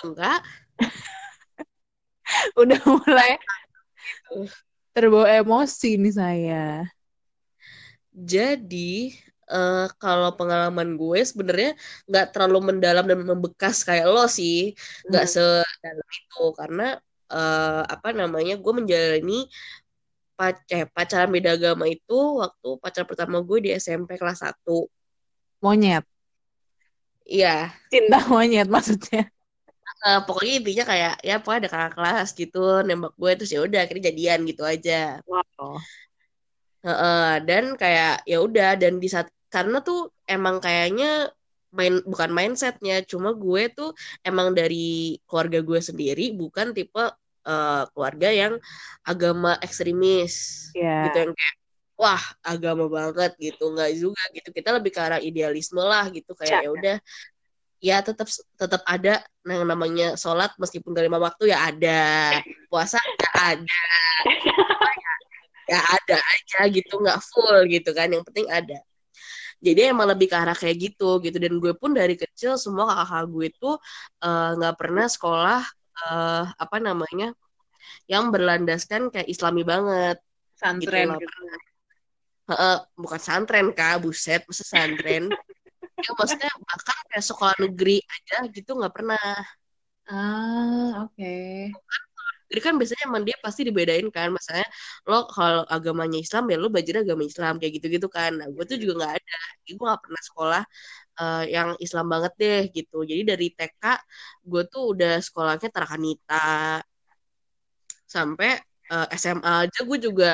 enggak. 0.09 0.41
Udah 2.61 2.81
mulai 2.89 3.37
terbawa 4.97 5.29
emosi 5.31 6.01
nih 6.01 6.15
saya 6.15 6.65
Jadi 8.33 8.77
eh, 9.51 9.77
kalau 10.01 10.29
pengalaman 10.39 10.89
gue 11.01 11.19
sebenarnya 11.31 11.69
nggak 12.09 12.25
terlalu 12.33 12.59
mendalam 12.69 13.05
dan 13.11 13.19
membekas 13.31 13.77
kayak 13.89 14.07
lo 14.13 14.21
sih, 14.39 14.55
nggak 15.09 15.25
Hmm. 15.25 15.33
sedalam 15.33 16.09
itu. 16.19 16.39
Karena 16.59 16.83
eh, 17.33 17.81
apa 17.95 18.09
namanya 18.21 18.53
gue 18.63 18.73
menjalani 18.79 19.33
pac- 20.39 20.67
eh, 20.77 20.85
pacaran 20.97 21.31
beda 21.35 21.51
agama 21.57 21.85
itu 21.95 22.15
waktu 22.43 22.69
pacar 22.83 23.05
pertama 23.11 23.37
gue 23.49 23.59
di 23.65 23.69
SMP 23.83 24.11
kelas 24.21 24.39
1 24.45 24.77
monyet? 25.63 26.05
Iya, 27.35 27.49
cinta 27.91 28.17
monyet 28.31 28.67
maksudnya? 28.75 29.21
Eh, 30.07 30.19
pokoknya 30.27 30.53
intinya 30.59 30.85
kayak 30.91 31.13
ya 31.29 31.33
pokoknya 31.41 31.61
ada 31.63 31.71
kakak 31.75 31.93
kelas 31.97 32.29
gitu 32.41 32.59
nembak 32.87 33.13
gue 33.21 33.31
terus 33.37 33.51
ya 33.55 33.61
udah 33.67 33.79
akhirnya 33.85 34.05
jadian 34.11 34.41
gitu 34.51 34.63
aja. 34.73 34.93
wow 35.27 35.79
Heeh, 36.81 37.45
dan 37.45 37.77
kayak 37.77 38.25
ya 38.25 38.39
udah 38.41 38.73
dan 38.81 38.97
di 38.97 39.09
saat 39.13 39.29
karena 39.53 39.85
tuh 39.85 40.09
emang 40.25 40.65
kayaknya 40.65 41.29
main 41.71 42.03
bukan 42.03 42.31
mindsetnya 42.33 43.05
cuma 43.07 43.31
gue 43.37 43.71
tuh 43.71 43.95
emang 44.27 44.57
dari 44.57 45.21
keluarga 45.29 45.63
gue 45.63 45.79
sendiri 45.79 46.35
bukan 46.35 46.73
tipe 46.73 47.05
eh, 47.47 47.83
keluarga 47.93 48.29
yang 48.33 48.57
agama 49.05 49.61
ekstremis. 49.61 50.35
Ya 50.73 51.05
gitu 51.09 51.29
yang 51.29 51.33
kayak 51.37 51.57
wah 52.01 52.23
agama 52.41 52.89
banget 52.89 53.37
gitu. 53.37 53.77
Nggak 53.77 53.91
juga 54.01 54.23
gitu. 54.33 54.49
Kita 54.49 54.73
lebih 54.73 54.91
ke 54.97 55.01
arah 55.05 55.21
idealisme 55.21 55.85
lah 55.85 56.09
gitu. 56.09 56.33
Kayak 56.33 56.65
ya 56.65 56.71
udah 56.73 56.97
ya 57.81 57.97
tetap 58.05 58.29
tetap 58.57 58.83
ada 58.89 59.25
yang 59.45 59.65
namanya 59.65 60.13
sholat 60.17 60.53
meskipun 60.61 60.93
gak 60.97 61.05
lima 61.05 61.21
waktu 61.21 61.53
ya 61.53 61.69
ada. 61.69 62.01
Puasa 62.73 63.03
ya 63.03 63.31
ada 63.59 63.79
ya 65.71 65.79
ada 65.97 66.19
aja 66.19 66.59
gitu 66.77 66.93
nggak 66.99 67.21
full 67.31 67.59
gitu 67.71 67.91
kan 67.95 68.09
yang 68.11 68.25
penting 68.27 68.47
ada. 68.51 68.79
Jadi 69.61 69.81
emang 69.93 70.09
lebih 70.09 70.27
ke 70.33 70.37
arah 70.37 70.57
kayak 70.57 70.77
gitu 70.91 71.21
gitu. 71.25 71.37
Dan 71.37 71.61
gue 71.63 71.73
pun 71.77 71.93
dari 71.93 72.17
kecil 72.17 72.57
semua 72.57 72.89
kakak 73.05 73.25
gue 73.31 73.49
tuh 73.61 73.75
eh, 74.25 74.51
nggak 74.59 74.75
pernah 74.81 75.07
sekolah 75.07 75.61
eh, 76.01 76.43
apa 76.65 76.77
namanya 76.81 77.37
yang 78.11 78.35
berlandaskan 78.35 79.13
kayak 79.13 79.29
Islami 79.31 79.63
banget. 79.63 80.17
Gitu 80.19 80.27
santren 80.61 81.09
gitu. 81.17 81.25
pernah. 81.29 81.59
Heeh, 82.51 82.77
bukan 82.99 83.21
santren 83.23 83.67
kak. 83.79 84.03
Buset 84.03 84.43
masa 84.49 84.65
santren? 84.67 85.25
Ya 86.01 86.17
maksudnya 86.17 86.49
bahkan 86.65 86.97
kayak 87.13 87.25
sekolah 87.29 87.57
negeri 87.61 88.01
aja 88.01 88.49
gitu 88.49 88.73
nggak 88.73 88.95
pernah. 88.97 89.21
Ah 90.09 91.05
oke 91.05 91.29
jadi 92.51 92.61
kan 92.67 92.75
biasanya 92.79 93.03
emang 93.09 93.23
dia 93.29 93.37
pasti 93.45 93.61
dibedain 93.69 94.07
kan 94.17 94.29
misalnya 94.37 94.67
lo 95.09 95.31
kalau 95.31 95.63
agamanya 95.75 96.19
Islam 96.25 96.43
ya 96.51 96.57
lo 96.63 96.67
belajar 96.75 96.95
agama 97.07 97.23
Islam 97.31 97.53
kayak 97.63 97.73
gitu-gitu 97.79 98.09
kan. 98.11 98.31
Nah 98.39 98.47
gue 98.55 98.65
tuh 98.71 98.77
juga 98.83 98.93
nggak 98.99 99.13
ada 99.23 99.37
jadi 99.63 99.73
gue 99.79 99.87
nggak 99.89 100.03
pernah 100.05 100.23
sekolah 100.29 100.63
eh, 101.21 101.43
yang 101.55 101.69
Islam 101.85 102.07
banget 102.13 102.33
deh 102.43 102.61
gitu. 102.77 102.97
Jadi 103.11 103.23
dari 103.31 103.47
TK 103.55 103.83
gue 104.51 104.63
tuh 104.73 104.83
udah 104.93 105.13
sekolahnya 105.27 105.69
Tarakanita 105.75 106.35
sampai 108.15 108.51
eh, 108.93 109.07
SMA 109.21 109.53
aja 109.71 109.81
gue 109.89 109.99
juga 110.07 110.29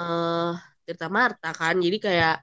eh 0.00 0.52
Tirta 0.84 1.08
Marta 1.12 1.48
kan. 1.60 1.74
Jadi 1.84 1.96
kayak 2.06 2.34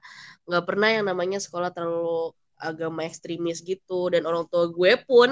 nggak 0.46 0.64
pernah 0.68 0.88
yang 0.94 1.04
namanya 1.10 1.38
sekolah 1.42 1.70
terlalu 1.74 2.34
agama 2.58 3.00
ekstremis 3.08 3.58
gitu. 3.66 4.10
Dan 4.12 4.22
orang 4.30 4.46
tua 4.50 4.70
gue 4.70 4.92
pun 5.06 5.30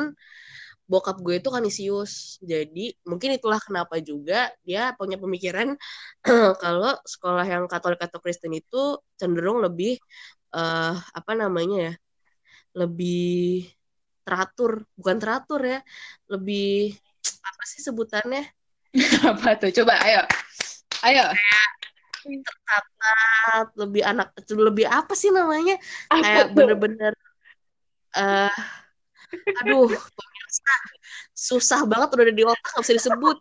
bokap 0.90 1.22
gue 1.22 1.38
itu 1.38 1.48
kanisius. 1.54 2.42
Jadi 2.42 2.90
mungkin 3.06 3.38
itulah 3.38 3.62
kenapa 3.62 4.02
juga 4.02 4.50
dia 4.66 4.90
punya 4.98 5.14
pemikiran 5.14 5.78
kalau 6.62 6.98
sekolah 7.06 7.46
yang 7.46 7.70
Katolik 7.70 8.02
atau 8.02 8.18
Kristen 8.18 8.50
itu 8.50 8.98
cenderung 9.14 9.62
lebih 9.62 10.02
uh, 10.50 10.98
apa 10.98 11.32
namanya 11.38 11.78
ya 11.78 11.94
lebih 12.74 13.70
teratur. 14.26 14.82
Bukan 14.98 15.16
teratur 15.22 15.62
ya 15.62 15.78
lebih 16.26 16.98
apa 17.22 17.62
sih 17.70 17.80
sebutannya? 17.86 18.42
Apa 19.30 19.54
tuh? 19.54 19.70
Coba 19.70 20.02
ayo. 20.02 20.26
Ayo. 21.06 21.30
Tertata 22.26 23.14
lebih 23.78 24.02
anak 24.02 24.34
lebih 24.50 24.82
apa 24.90 25.14
sih 25.14 25.30
namanya? 25.30 25.78
Kayak 26.10 26.50
bener-bener 26.58 27.14
uh, 28.18 28.50
aduh 29.62 29.86
pemirsa 30.60 30.98
susah 31.34 31.80
banget 31.88 32.08
udah 32.14 32.36
di 32.36 32.44
otak 32.44 32.68
nggak 32.76 32.84
bisa 32.84 32.94
disebut. 33.00 33.36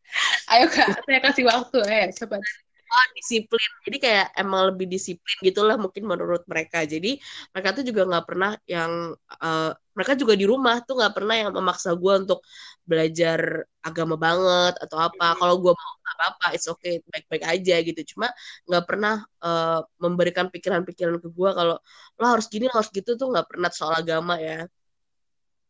Ayo 0.52 0.66
kak. 0.72 1.04
Saya 1.04 1.20
kasih 1.20 1.44
waktu. 1.48 1.78
Eh 1.88 2.06
cepat 2.16 2.40
oh 2.88 3.06
disiplin. 3.16 3.70
Jadi 3.84 3.96
kayak 4.00 4.26
emang 4.40 4.72
lebih 4.72 4.86
disiplin 4.88 5.36
gitulah 5.44 5.76
mungkin 5.76 6.04
menurut 6.08 6.42
mereka. 6.48 6.84
Jadi 6.88 7.20
mereka 7.52 7.68
tuh 7.76 7.84
juga 7.84 8.08
nggak 8.08 8.24
pernah 8.24 8.52
yang 8.64 9.12
uh, 9.44 9.72
mereka 9.92 10.12
juga 10.14 10.34
di 10.38 10.46
rumah 10.48 10.80
tuh 10.86 10.94
nggak 10.96 11.14
pernah 11.16 11.34
yang 11.36 11.50
memaksa 11.52 11.92
gue 11.98 12.14
untuk 12.24 12.40
belajar 12.88 13.66
agama 13.84 14.16
banget 14.16 14.74
atau 14.80 14.98
apa. 15.00 15.36
Kalau 15.36 15.54
gue 15.60 15.72
mau 15.76 15.92
nggak 16.00 16.14
apa-apa. 16.16 16.46
It's 16.56 16.68
okay. 16.70 17.04
Baik-baik 17.04 17.44
aja 17.44 17.74
gitu. 17.84 18.00
Cuma 18.16 18.32
nggak 18.64 18.84
pernah 18.88 19.14
uh, 19.44 19.80
memberikan 20.00 20.48
pikiran-pikiran 20.48 21.20
ke 21.20 21.28
gue 21.28 21.50
kalau 21.52 21.76
lo 22.18 22.26
harus 22.26 22.46
gini 22.48 22.66
lo 22.72 22.80
harus 22.80 22.90
gitu 22.92 23.14
tuh 23.20 23.28
nggak 23.32 23.46
pernah 23.52 23.70
soal 23.72 23.94
agama 24.00 24.40
ya 24.40 24.64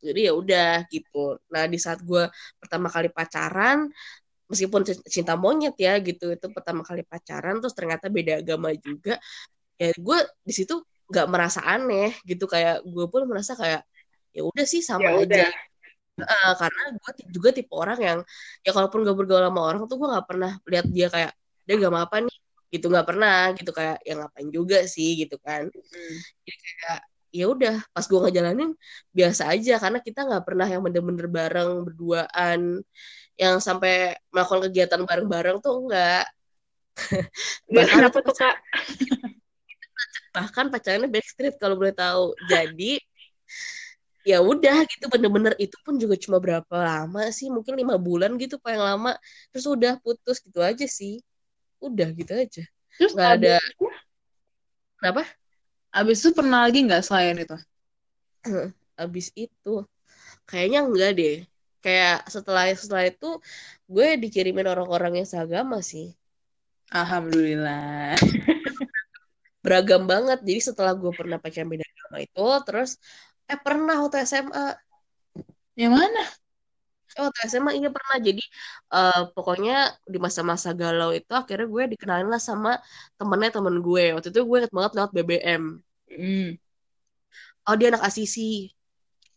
jadi 0.02 0.30
ya 0.30 0.32
udah 0.34 0.72
gitu. 0.90 1.38
Nah 1.50 1.64
di 1.66 1.78
saat 1.78 2.00
gue 2.02 2.26
pertama 2.62 2.86
kali 2.90 3.10
pacaran 3.10 3.90
meskipun 4.48 4.80
cinta 5.04 5.36
monyet 5.36 5.76
ya 5.76 6.00
gitu 6.00 6.32
itu 6.32 6.46
pertama 6.48 6.80
kali 6.80 7.04
pacaran 7.04 7.60
terus 7.60 7.76
ternyata 7.76 8.08
beda 8.08 8.40
agama 8.40 8.72
juga 8.78 9.20
ya 9.76 9.92
gue 9.92 10.18
di 10.42 10.52
situ 10.56 10.80
nggak 11.08 11.26
merasa 11.28 11.60
aneh 11.64 12.14
gitu. 12.24 12.44
Kayak 12.46 12.84
gue 12.84 13.06
pun 13.10 13.24
merasa 13.26 13.56
kayak 13.56 13.82
ya 14.36 14.42
udah 14.44 14.66
sih 14.68 14.84
sama 14.84 15.18
ya 15.18 15.24
aja. 15.24 15.46
uh, 16.22 16.52
karena 16.54 16.82
gue 16.94 17.12
juga 17.32 17.48
tipe 17.56 17.72
orang 17.74 17.98
yang 17.98 18.18
ya 18.62 18.70
kalaupun 18.76 19.02
gak 19.06 19.16
bergaul 19.16 19.42
sama 19.42 19.60
orang 19.64 19.80
tuh 19.88 19.96
gue 19.98 20.08
nggak 20.12 20.26
pernah 20.28 20.52
lihat 20.68 20.86
dia 20.92 21.08
kayak 21.10 21.32
dia 21.66 21.74
gak 21.80 21.92
apa 21.96 22.16
nih? 22.28 22.36
Gitu 22.68 22.86
nggak 22.92 23.06
pernah 23.08 23.40
gitu. 23.56 23.70
Kayak 23.72 23.98
yang 24.04 24.18
ngapain 24.22 24.48
juga 24.52 24.78
sih? 24.84 25.16
Gitu 25.16 25.36
kan. 25.40 25.66
Hmm. 25.72 26.16
jadi 26.44 26.58
kayak 26.60 27.00
ya 27.28 27.44
udah 27.52 27.76
pas 27.92 28.04
gue 28.08 28.20
ngejalanin 28.24 28.72
biasa 29.12 29.52
aja 29.52 29.76
karena 29.76 29.98
kita 30.00 30.24
nggak 30.24 30.44
pernah 30.48 30.66
yang 30.66 30.80
bener-bener 30.80 31.28
bareng 31.28 31.84
berduaan 31.84 32.80
yang 33.38 33.56
sampai 33.62 34.16
melakukan 34.32 34.66
kegiatan 34.68 35.00
bareng-bareng 35.04 35.60
tuh 35.60 35.74
enggak 35.84 36.26
bahkan 37.74 38.02
apa 38.10 38.18
tuh 38.22 38.34
kak? 38.34 38.56
Bahkan 40.34 40.66
pacarannya 40.70 41.08
backstreet 41.10 41.56
kalau 41.58 41.78
boleh 41.78 41.94
tahu. 41.94 42.34
Jadi 42.50 43.00
ya 44.26 44.44
udah 44.44 44.84
gitu 44.84 45.08
bener-bener 45.08 45.56
itu 45.56 45.72
pun 45.80 45.96
juga 45.96 46.18
cuma 46.20 46.36
berapa 46.36 46.74
lama 46.74 47.32
sih 47.32 47.48
mungkin 47.48 47.78
lima 47.78 47.96
bulan 47.96 48.36
gitu 48.38 48.60
paling 48.60 48.82
lama. 48.82 49.12
Terus 49.54 49.66
udah 49.66 49.98
putus 50.02 50.38
gitu 50.42 50.60
aja 50.62 50.86
sih. 50.86 51.22
Udah 51.82 52.10
gitu 52.14 52.32
aja. 52.34 52.62
Terus 52.98 53.14
nggak 53.14 53.30
ada 53.42 53.56
kenapa 54.98 55.22
Abis 55.92 56.20
itu 56.22 56.30
pernah 56.36 56.68
lagi 56.68 56.84
nggak 56.84 57.04
selain 57.04 57.36
itu? 57.40 57.56
Abis 59.02 59.32
itu 59.34 59.74
kayaknya 60.44 60.84
enggak 60.84 61.10
deh. 61.16 61.36
Kayak 61.78 62.26
setelah 62.28 62.64
setelah 62.74 63.04
itu 63.06 63.38
gue 63.86 64.06
dikirimin 64.18 64.66
orang-orang 64.66 65.22
yang 65.22 65.28
seagama 65.28 65.78
sih. 65.80 66.12
Alhamdulillah. 66.92 68.16
Beragam 69.64 70.08
banget. 70.08 70.38
Jadi 70.42 70.60
setelah 70.60 70.92
gue 70.96 71.12
pernah 71.14 71.36
pacaran 71.38 71.68
beda 71.68 71.84
agama 71.84 72.16
itu, 72.24 72.46
terus 72.66 72.90
eh 73.48 73.58
pernah 73.60 73.96
waktu 74.02 74.24
SMA. 74.24 74.76
Yang 75.78 75.92
mana? 75.94 76.22
Oh, 77.18 77.24
waktu 77.26 77.40
SMA 77.50 77.70
iya 77.78 77.88
pernah. 77.96 78.16
Jadi 78.28 78.42
uh, 78.94 79.18
pokoknya 79.34 79.72
di 80.12 80.18
masa-masa 80.24 80.68
galau 80.80 81.10
itu 81.18 81.32
akhirnya 81.40 81.66
gue 81.74 81.82
dikenalin 81.92 82.28
lah 82.34 82.42
sama 82.48 82.70
temennya 83.18 83.50
temen 83.56 83.76
gue. 83.86 84.02
Waktu 84.14 84.28
itu 84.32 84.40
gue 84.48 84.56
inget 84.60 84.72
banget 84.76 84.92
lewat 84.96 85.10
BBM. 85.16 85.62
Mm. 86.14 86.44
Oh 87.66 87.74
dia 87.78 87.86
anak 87.92 88.04
asisi. 88.08 88.40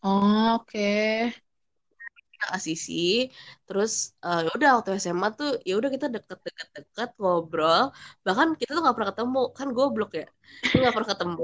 Oh, 0.03 0.61
Oke. 0.61 0.69
Okay. 0.69 1.07
Anak 2.37 2.51
asisi. 2.57 2.93
Terus 3.67 3.91
uh, 4.25 4.39
udah 4.55 4.69
waktu 4.77 4.89
SMA 5.03 5.27
tuh 5.39 5.49
ya 5.67 5.73
udah 5.79 5.89
kita 5.95 6.07
deket-deket-deket 6.15 7.09
ngobrol. 7.21 7.81
Bahkan 8.25 8.47
kita 8.59 8.69
tuh 8.75 8.81
nggak 8.83 8.95
pernah 8.97 9.09
ketemu. 9.13 9.39
Kan 9.57 9.67
goblok 9.77 10.11
ya. 10.19 10.25
Nggak 10.77 10.93
pernah 10.95 11.09
ketemu. 11.13 11.43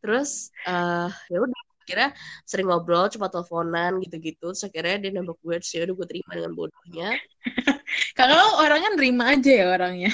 Terus 0.00 0.30
uh, 0.68 1.08
ya 1.32 1.36
udah 1.44 1.60
akhirnya 1.86 2.10
sering 2.42 2.66
ngobrol 2.66 3.06
cuma 3.06 3.30
teleponan 3.30 4.02
gitu-gitu. 4.02 4.50
Terus 4.50 4.66
akhirnya 4.66 5.06
dia 5.06 5.10
nembak 5.14 5.38
gue 5.38 5.54
terus 5.62 5.70
ya 5.70 5.86
udah 5.86 5.94
gue 5.94 6.06
terima 6.10 6.32
dengan 6.34 6.52
bodohnya. 6.58 7.14
Lo 8.26 8.58
orangnya 8.58 8.90
nerima 8.98 9.38
aja 9.38 9.50
ya 9.54 9.70
orangnya? 9.70 10.10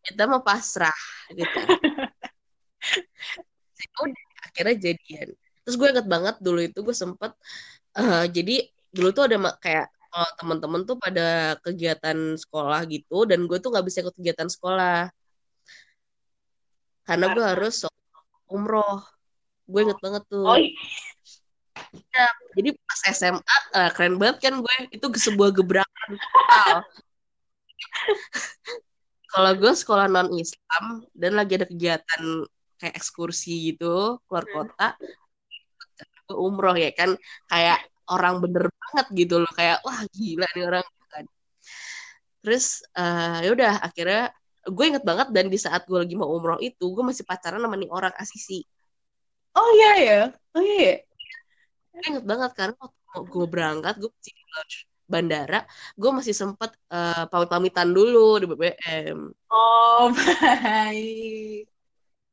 Kita 0.00 0.24
mau 0.24 0.40
pasrah 0.40 0.96
gitu. 1.36 1.52
Udah 4.00 4.24
akhirnya 4.48 4.76
jadian. 4.80 5.36
Terus 5.36 5.74
gue 5.76 5.88
inget 5.92 6.08
banget 6.08 6.40
dulu 6.40 6.64
itu 6.64 6.80
gue 6.80 6.96
sempet 6.96 7.36
uh, 7.98 8.24
jadi 8.30 8.70
dulu 8.94 9.08
tuh 9.12 9.28
ada 9.28 9.36
kayak 9.60 9.92
oh, 10.16 10.30
teman-teman 10.40 10.80
tuh 10.88 10.96
pada 10.96 11.60
kegiatan 11.60 12.40
sekolah 12.40 12.88
gitu 12.88 13.28
dan 13.28 13.44
gue 13.44 13.58
tuh 13.60 13.68
nggak 13.68 13.84
bisa 13.84 14.00
ikut 14.00 14.16
kegiatan 14.16 14.48
sekolah. 14.48 15.12
Karena 17.06 17.26
gue 17.34 17.44
harus 17.44 17.86
umroh 18.50 19.02
gue 19.66 19.80
inget 19.82 19.98
banget 19.98 20.22
tuh. 20.30 20.46
Oh, 20.46 20.58
ya, 21.92 22.26
jadi 22.56 22.70
pas 22.78 23.00
SMA 23.12 23.42
uh, 23.42 23.78
eh, 23.78 23.90
keren 23.92 24.14
banget 24.16 24.36
kan 24.46 24.54
gue. 24.62 24.74
Itu 24.94 25.06
sebuah 25.10 25.50
gebrakan. 25.54 26.10
Kalau 29.36 29.52
gue 29.58 29.72
sekolah 29.74 30.06
non 30.08 30.32
Islam 30.32 31.04
dan 31.12 31.36
lagi 31.36 31.60
ada 31.60 31.68
kegiatan 31.68 32.22
kayak 32.76 32.94
ekskursi 32.96 33.72
gitu 33.72 34.20
keluar 34.28 34.44
hmm. 34.44 34.52
kota 34.52 34.88
gue 36.26 36.36
umroh 36.38 36.76
ya 36.78 36.90
kan. 36.94 37.14
Kayak 37.50 37.86
orang 38.10 38.40
bener 38.42 38.70
banget 38.70 39.06
gitu 39.26 39.42
loh. 39.42 39.52
Kayak 39.52 39.82
wah 39.82 40.00
gila 40.14 40.46
nih 40.54 40.64
orang. 40.64 40.86
Kan. 41.10 41.24
Terus 42.42 42.86
uh, 42.94 43.42
ya 43.42 43.50
udah 43.52 43.74
akhirnya 43.82 44.30
gue 44.66 44.84
inget 44.86 45.04
banget 45.06 45.28
dan 45.30 45.46
di 45.46 45.58
saat 45.58 45.86
gue 45.86 45.98
lagi 45.98 46.18
mau 46.18 46.26
umroh 46.26 46.58
itu 46.58 46.90
gue 46.90 47.04
masih 47.06 47.22
pacaran 47.22 47.62
sama 47.62 47.78
nih 47.78 47.90
orang 47.90 48.14
asisi 48.18 48.66
Oh 49.56 49.68
iya 49.72 49.90
ya. 50.04 50.20
Oh 50.52 50.62
iya. 50.62 50.80
Ya. 50.84 50.94
Gue 51.96 52.02
inget 52.12 52.24
banget 52.28 52.50
karena 52.52 52.76
waktu 52.76 53.18
gue 53.32 53.46
berangkat, 53.48 53.94
gue 53.96 54.10
masih 54.12 54.32
di 54.36 54.44
bandara, 55.06 55.60
gue 55.94 56.10
masih 56.12 56.34
sempet 56.34 56.70
uh, 56.92 57.24
pamit-pamitan 57.30 57.88
dulu 57.88 58.42
di 58.42 58.46
BBM. 58.50 59.18
Oh 59.48 60.12
baik. 60.12 61.64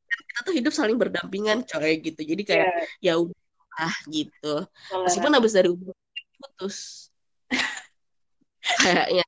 Kita 0.04 0.40
tuh 0.44 0.54
hidup 0.54 0.72
saling 0.74 0.98
berdampingan 1.00 1.64
coy 1.64 2.02
gitu. 2.02 2.20
Jadi 2.20 2.42
kayak 2.44 2.68
yeah. 3.00 3.14
ya 3.16 3.22
udah 3.22 3.94
gitu. 4.10 4.54
Meskipun 5.06 5.32
habis 5.32 5.54
dari 5.56 5.70
putus. 6.36 7.08
kayaknya 8.84 9.24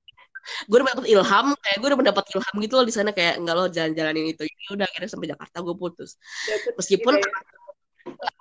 gue 0.65 0.77
udah 0.79 0.87
mendapat 0.87 1.07
ilham 1.11 1.47
kayak 1.59 1.77
gue 1.83 1.89
udah 1.91 2.01
mendapat 2.01 2.25
ilham 2.33 2.55
gitu 2.63 2.75
loh 2.79 2.87
di 2.87 2.95
sana 2.95 3.11
kayak 3.11 3.35
enggak 3.37 3.55
lo 3.59 3.67
jalan-jalanin 3.69 4.27
itu 4.31 4.43
ya 4.47 4.69
udah 4.73 4.87
akhirnya 4.87 5.11
sampai 5.11 5.29
Jakarta 5.35 5.57
gue 5.61 5.75
putus 5.77 6.11
meskipun 6.79 7.19
gitu 7.19 7.27
ya 7.27 7.35
gak 7.35 7.65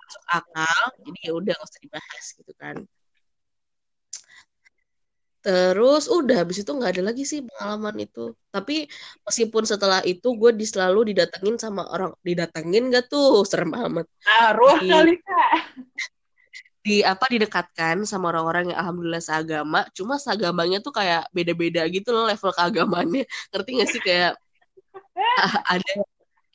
masuk 0.06 0.24
akal 0.30 0.82
jadi 1.02 1.18
ya 1.26 1.32
udah 1.34 1.52
gak 1.58 1.66
usah 1.66 1.82
dibahas 1.82 2.26
gitu 2.38 2.52
kan. 2.54 2.76
Terus 5.46 6.10
udah 6.10 6.42
habis 6.42 6.58
itu 6.58 6.70
nggak 6.74 6.98
ada 6.98 7.02
lagi 7.06 7.22
sih 7.22 7.38
pengalaman 7.38 8.02
itu. 8.02 8.34
Tapi 8.50 8.90
meskipun 9.22 9.62
setelah 9.62 10.02
itu 10.02 10.34
gue 10.34 10.50
di 10.50 10.66
selalu 10.66 11.14
didatengin 11.14 11.54
sama 11.54 11.86
orang 11.86 12.10
didatengin 12.26 12.90
gak 12.90 13.06
tuh? 13.06 13.42
Serem 13.50 13.70
amat. 13.70 14.10
Arwah 14.26 14.82
di, 14.82 14.90
kali 14.90 15.14
kak. 15.22 15.50
di 16.82 16.96
apa 17.06 17.30
didekatkan 17.30 18.02
sama 18.10 18.34
orang-orang 18.34 18.74
yang 18.74 18.78
alhamdulillah 18.82 19.22
seagama. 19.22 19.86
Cuma 19.94 20.18
seagamanya 20.18 20.82
tuh 20.82 20.90
kayak 20.90 21.30
beda-beda 21.30 21.86
gitu 21.94 22.10
loh 22.10 22.26
level 22.26 22.50
keagamannya 22.50 23.22
ngerti 23.54 23.70
gak 23.78 23.90
sih? 23.94 24.02
Kayak 24.02 24.34
ada 25.78 25.92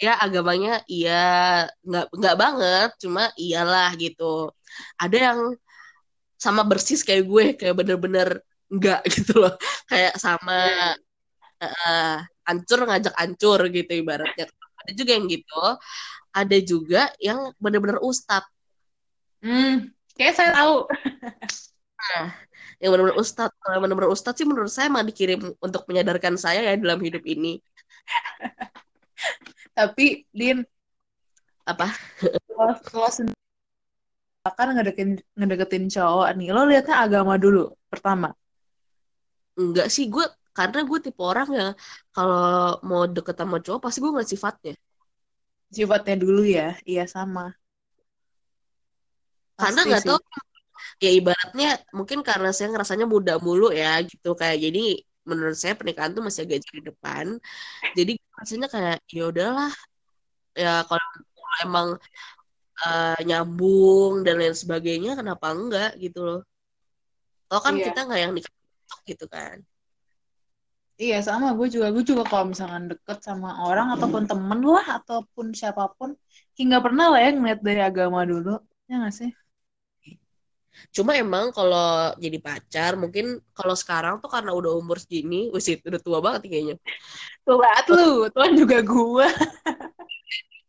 ya 0.02 0.18
agamanya 0.18 0.82
iya 0.90 1.22
nggak 1.86 2.06
nggak 2.18 2.36
banget 2.42 2.90
cuma 3.04 3.22
iyalah 3.38 3.94
gitu. 4.02 4.50
Ada 4.98 5.18
yang 5.32 5.40
sama 6.42 6.66
bersis 6.66 7.06
kayak 7.06 7.24
gue 7.30 7.46
kayak 7.60 7.76
bener-bener 7.78 8.42
nggak 8.74 9.02
gitu 9.16 9.34
loh. 9.42 9.54
Kayak 9.90 10.18
sama 10.18 10.58
uh, 11.62 12.16
ancur 12.50 12.80
ngajak 12.90 13.14
ancur 13.16 13.60
gitu 13.70 13.92
ibaratnya. 14.02 14.50
Ada 14.82 14.92
juga 14.98 15.12
yang 15.14 15.26
gitu 15.30 15.62
ada 16.32 16.58
juga 16.64 17.12
yang 17.20 17.52
bener-bener 17.60 18.00
ustad. 18.02 18.44
Hmm 19.44 19.92
kayak 20.22 20.38
saya 20.38 20.54
tahu. 20.54 20.86
Yang 22.82 22.90
benar-benar 22.98 23.18
ustadz 23.22 23.54
kalau 23.62 23.74
yang 23.78 23.84
benar-benar 23.86 24.14
ustadz 24.14 24.38
sih 24.42 24.48
menurut 24.50 24.74
saya 24.74 24.90
emang 24.90 25.06
dikirim 25.06 25.54
untuk 25.62 25.86
menyadarkan 25.86 26.34
saya 26.38 26.66
ya 26.66 26.74
dalam 26.82 26.98
hidup 26.98 27.22
ini 27.30 27.62
Tapi 29.78 30.28
Din, 30.40 30.58
apa 31.72 31.88
kalau 32.56 32.76
kalau 32.90 33.10
sendiri 33.16 33.40
kan 34.58 34.68
ngedeketin 34.76 35.10
ngedeketin 35.38 35.86
cowok 35.94 36.28
nih, 36.38 36.48
lo 36.56 36.62
liatnya 36.70 36.96
agama 37.06 37.34
dulu 37.44 37.60
pertama. 37.92 38.28
enggak 39.62 39.88
sih 39.96 40.06
gue 40.14 40.26
karena 40.58 40.80
gue 40.90 40.98
tipe 41.06 41.22
orang 41.32 41.48
yang 41.60 41.72
kalau 42.16 42.40
mau 42.90 43.04
deket 43.16 43.36
sama 43.40 43.58
cowok 43.66 43.80
pasti 43.84 43.98
gue 44.04 44.12
ngeliat 44.12 44.32
sifatnya 44.34 44.74
Sifatnya 45.76 46.16
dulu 46.24 46.42
ya, 46.58 46.76
iya 46.92 47.04
sama. 47.16 47.44
karena 49.62 49.80
Pasti 49.80 49.88
nggak 49.88 50.04
sih. 50.04 50.10
tahu 50.10 50.20
ya 51.04 51.10
ibaratnya 51.20 51.68
mungkin 51.98 52.20
karena 52.30 52.50
saya 52.56 52.68
ngerasanya 52.74 53.06
muda 53.14 53.34
mulu 53.46 53.66
ya 53.82 53.90
gitu 54.10 54.30
kayak 54.40 54.58
jadi 54.66 54.80
menurut 55.30 55.58
saya 55.58 55.74
pernikahan 55.78 56.12
tuh 56.16 56.24
masih 56.26 56.46
agak 56.46 56.60
jauh 56.66 56.78
di 56.82 56.86
depan. 56.92 57.26
Jadi 57.98 58.14
rasanya 58.38 58.68
kayak 58.74 58.98
ya 59.10 59.24
udahlah. 59.30 59.74
Ya 60.58 60.74
kalau 60.88 61.06
emang 61.64 61.88
eh, 62.82 63.20
nyambung 63.28 64.26
dan 64.26 64.42
lain 64.42 64.56
sebagainya 64.58 65.14
kenapa 65.20 65.54
enggak 65.54 65.92
gitu 66.02 66.20
loh. 66.26 66.42
Toh 67.52 67.62
kan 67.62 67.76
Iya. 67.78 67.92
kita 67.92 68.00
nggak 68.08 68.22
yang 68.24 68.34
nikah 68.34 68.54
gitu 69.06 69.26
kan. 69.28 69.58
Iya 71.02 71.18
sama. 71.26 71.58
Gue 71.58 71.68
juga 71.68 71.90
gue 71.90 72.06
juga 72.06 72.24
kalau 72.30 72.54
misalkan 72.54 72.94
deket 72.94 73.26
sama 73.26 73.66
orang 73.66 73.92
ataupun 73.98 74.24
temen 74.30 74.62
lah 74.62 75.02
ataupun 75.02 75.52
siapa 75.52 75.90
pun 75.98 76.14
nggak 76.62 76.84
pernah 76.86 77.10
lah 77.10 77.20
ya 77.26 77.30
ngeliat 77.34 77.60
dari 77.66 77.82
agama 77.82 78.22
dulu. 78.22 78.62
Ya 78.86 79.02
nggak 79.02 79.16
sih 79.18 79.30
cuma 80.96 81.20
emang 81.20 81.52
kalau 81.52 82.16
jadi 82.16 82.38
pacar 82.40 82.96
mungkin 82.96 83.40
kalau 83.52 83.76
sekarang 83.76 84.24
tuh 84.24 84.32
karena 84.32 84.56
udah 84.56 84.72
umur 84.80 84.98
segini 84.98 85.52
wis 85.52 85.68
itu 85.68 85.88
udah 85.92 86.02
tua 86.02 86.20
banget 86.24 86.48
kayaknya. 86.48 86.76
Tuh 87.44 87.58
banget 87.60 87.86
lu 87.92 88.28
tuan 88.32 88.52
juga 88.56 88.78
gue 88.80 89.28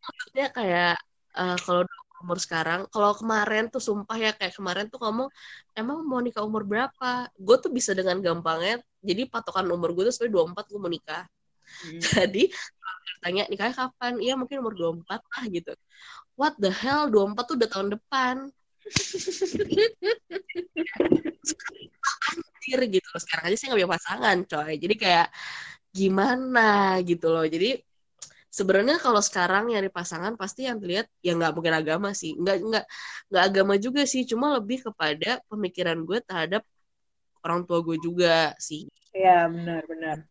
maksudnya 0.02 0.48
kayak 0.50 0.94
eh, 1.38 1.56
kalau 1.62 1.82
umur 2.22 2.38
sekarang 2.38 2.86
kalau 2.94 3.12
kemarin 3.18 3.66
tuh 3.66 3.82
sumpah 3.82 4.14
ya 4.14 4.30
kayak 4.30 4.54
kemarin 4.54 4.86
tuh 4.86 5.02
ngomong 5.02 5.28
emang 5.74 5.98
mau 6.06 6.22
nikah 6.22 6.46
umur 6.46 6.62
berapa? 6.62 7.26
Gue 7.34 7.56
tuh 7.58 7.70
bisa 7.74 7.90
dengan 7.92 8.22
gampangnya 8.22 8.78
jadi 9.02 9.26
patokan 9.26 9.66
umur 9.74 9.90
gue 9.92 10.08
tuh 10.08 10.14
sebenarnya 10.14 10.54
24 10.54 10.70
gue 10.70 10.80
mau 10.80 10.92
nikah. 10.92 11.24
Jadi 12.04 12.52
kalau 12.52 13.00
tanya 13.24 13.42
nikahnya 13.48 13.74
kapan? 13.74 14.20
Iya 14.22 14.34
mungkin 14.38 14.60
umur 14.62 14.74
24 14.76 15.18
lah 15.18 15.44
gitu. 15.50 15.72
What 16.38 16.54
the 16.60 16.70
hell 16.70 17.10
24 17.10 17.44
tuh 17.48 17.54
udah 17.58 17.68
tahun 17.68 17.88
depan 17.98 18.34
Anjir 22.33 22.81
gitu 22.88 23.09
loh. 23.11 23.21
sekarang 23.23 23.45
aja 23.51 23.57
saya 23.57 23.66
nggak 23.73 23.79
punya 23.81 23.92
pasangan 23.95 24.37
coy. 24.47 24.73
Jadi 24.79 24.95
kayak 24.99 25.29
gimana 25.92 26.99
gitu 27.05 27.27
loh. 27.31 27.47
Jadi 27.47 27.79
sebenarnya 28.53 28.97
kalau 29.01 29.23
sekarang 29.25 29.73
nyari 29.73 29.88
pasangan 29.88 30.37
pasti 30.37 30.68
yang 30.68 30.79
dilihat 30.83 31.09
ya 31.25 31.35
nggak 31.37 31.53
mungkin 31.55 31.75
agama 31.75 32.11
sih. 32.12 32.35
Nggak 32.38 32.57
nggak 32.62 32.85
nggak 33.31 33.45
agama 33.45 33.75
juga 33.79 34.03
sih. 34.07 34.23
Cuma 34.27 34.57
lebih 34.57 34.87
kepada 34.87 35.42
pemikiran 35.47 35.99
gue 36.03 36.18
terhadap 36.23 36.62
orang 37.42 37.66
tua 37.66 37.83
gue 37.83 37.99
juga 37.99 38.55
sih. 38.59 38.87
Iya 39.12 39.51
benar-benar 39.51 40.25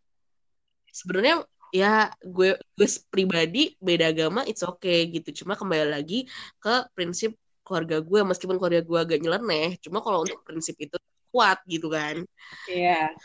sebenarnya 0.92 1.48
ya 1.72 2.12
gue 2.20 2.60
gue 2.76 2.88
pribadi 3.08 3.80
beda 3.80 4.12
agama 4.12 4.44
it's 4.44 4.62
okay 4.62 5.08
gitu. 5.08 5.44
Cuma 5.44 5.56
kembali 5.56 5.88
lagi 5.88 6.28
ke 6.60 6.86
prinsip 6.92 7.34
keluarga 7.72 8.04
gue 8.04 8.20
meskipun 8.28 8.60
keluarga 8.60 8.84
gue 8.84 9.00
agak 9.00 9.24
nyeleneh 9.24 9.80
cuma 9.80 10.04
kalau 10.04 10.28
untuk 10.28 10.44
prinsip 10.44 10.76
itu 10.76 11.00
kuat 11.32 11.64
gitu 11.64 11.88
kan. 11.88 12.28
Iya. 12.68 13.16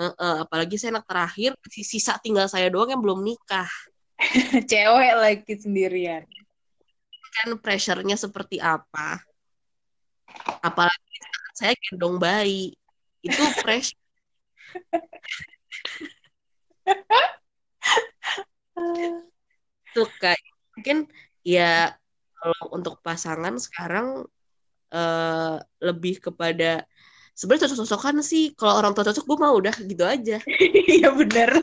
Heeh, 0.00 0.36
apalagi 0.48 0.80
saya 0.80 0.96
anak 0.96 1.04
terakhir 1.04 1.52
sisa 1.68 2.16
tinggal 2.16 2.48
saya 2.48 2.72
doang 2.72 2.88
yang 2.88 3.04
belum 3.04 3.20
nikah. 3.20 3.68
Cewek 4.70 5.12
lagi 5.20 5.52
sendirian. 5.60 6.24
Kan 7.36 7.60
pressure-nya 7.60 8.16
seperti 8.16 8.56
apa? 8.56 9.20
Apalagi 10.64 11.16
saya 11.52 11.76
gendong 11.76 12.16
bayi. 12.16 12.72
Itu 13.20 13.44
pressure. 13.60 14.00
Tuh 19.92 20.08
kayak 20.16 20.40
mungkin 20.72 21.04
ya 21.44 21.99
kalau 22.40 22.64
untuk 22.72 22.94
pasangan 23.04 23.54
sekarang 23.60 24.24
eh, 24.90 25.56
lebih 25.84 26.24
kepada 26.24 26.88
sebenarnya 27.36 27.68
cocok-cocokan 27.68 28.16
sih. 28.24 28.56
Kalau 28.56 28.74
orang 28.80 28.92
tua 28.96 29.04
cocok 29.12 29.24
gue 29.28 29.38
mau 29.38 29.54
udah 29.60 29.74
gitu 29.84 30.04
aja. 30.08 30.40
Iya 30.96 31.12
benar 31.14 31.60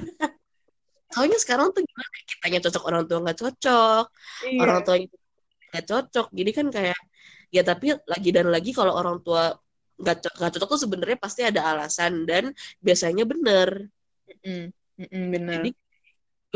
soalnya 1.07 1.39
sekarang 1.39 1.71
tuh 1.71 1.81
gimana 1.81 2.15
kitanya 2.27 2.59
cocok 2.67 2.83
orang 2.83 3.03
tua 3.07 3.17
nggak 3.23 3.39
cocok. 3.39 4.05
Iya. 4.43 4.59
Orang 4.61 4.79
tua 4.85 4.95
nggak 5.71 5.85
cocok. 5.87 6.27
Jadi 6.35 6.51
kan 6.53 6.67
kayak 6.69 6.99
ya 7.47 7.61
tapi 7.63 7.95
lagi 8.05 8.29
dan 8.35 8.47
lagi 8.51 8.71
kalau 8.75 8.93
orang 8.93 9.17
tua 9.23 9.55
nggak 9.97 10.17
co- 10.21 10.35
nggak 10.37 10.51
cocok 10.53 10.69
tuh 10.69 10.81
sebenarnya 10.85 11.17
pasti 11.17 11.41
ada 11.47 11.61
alasan 11.73 12.27
dan 12.29 12.51
biasanya 12.83 13.23
bener. 13.23 13.87
Mm-mm. 14.27 14.63
Mm-mm, 14.97 15.23
benar 15.29 15.51
jadi 15.61 15.69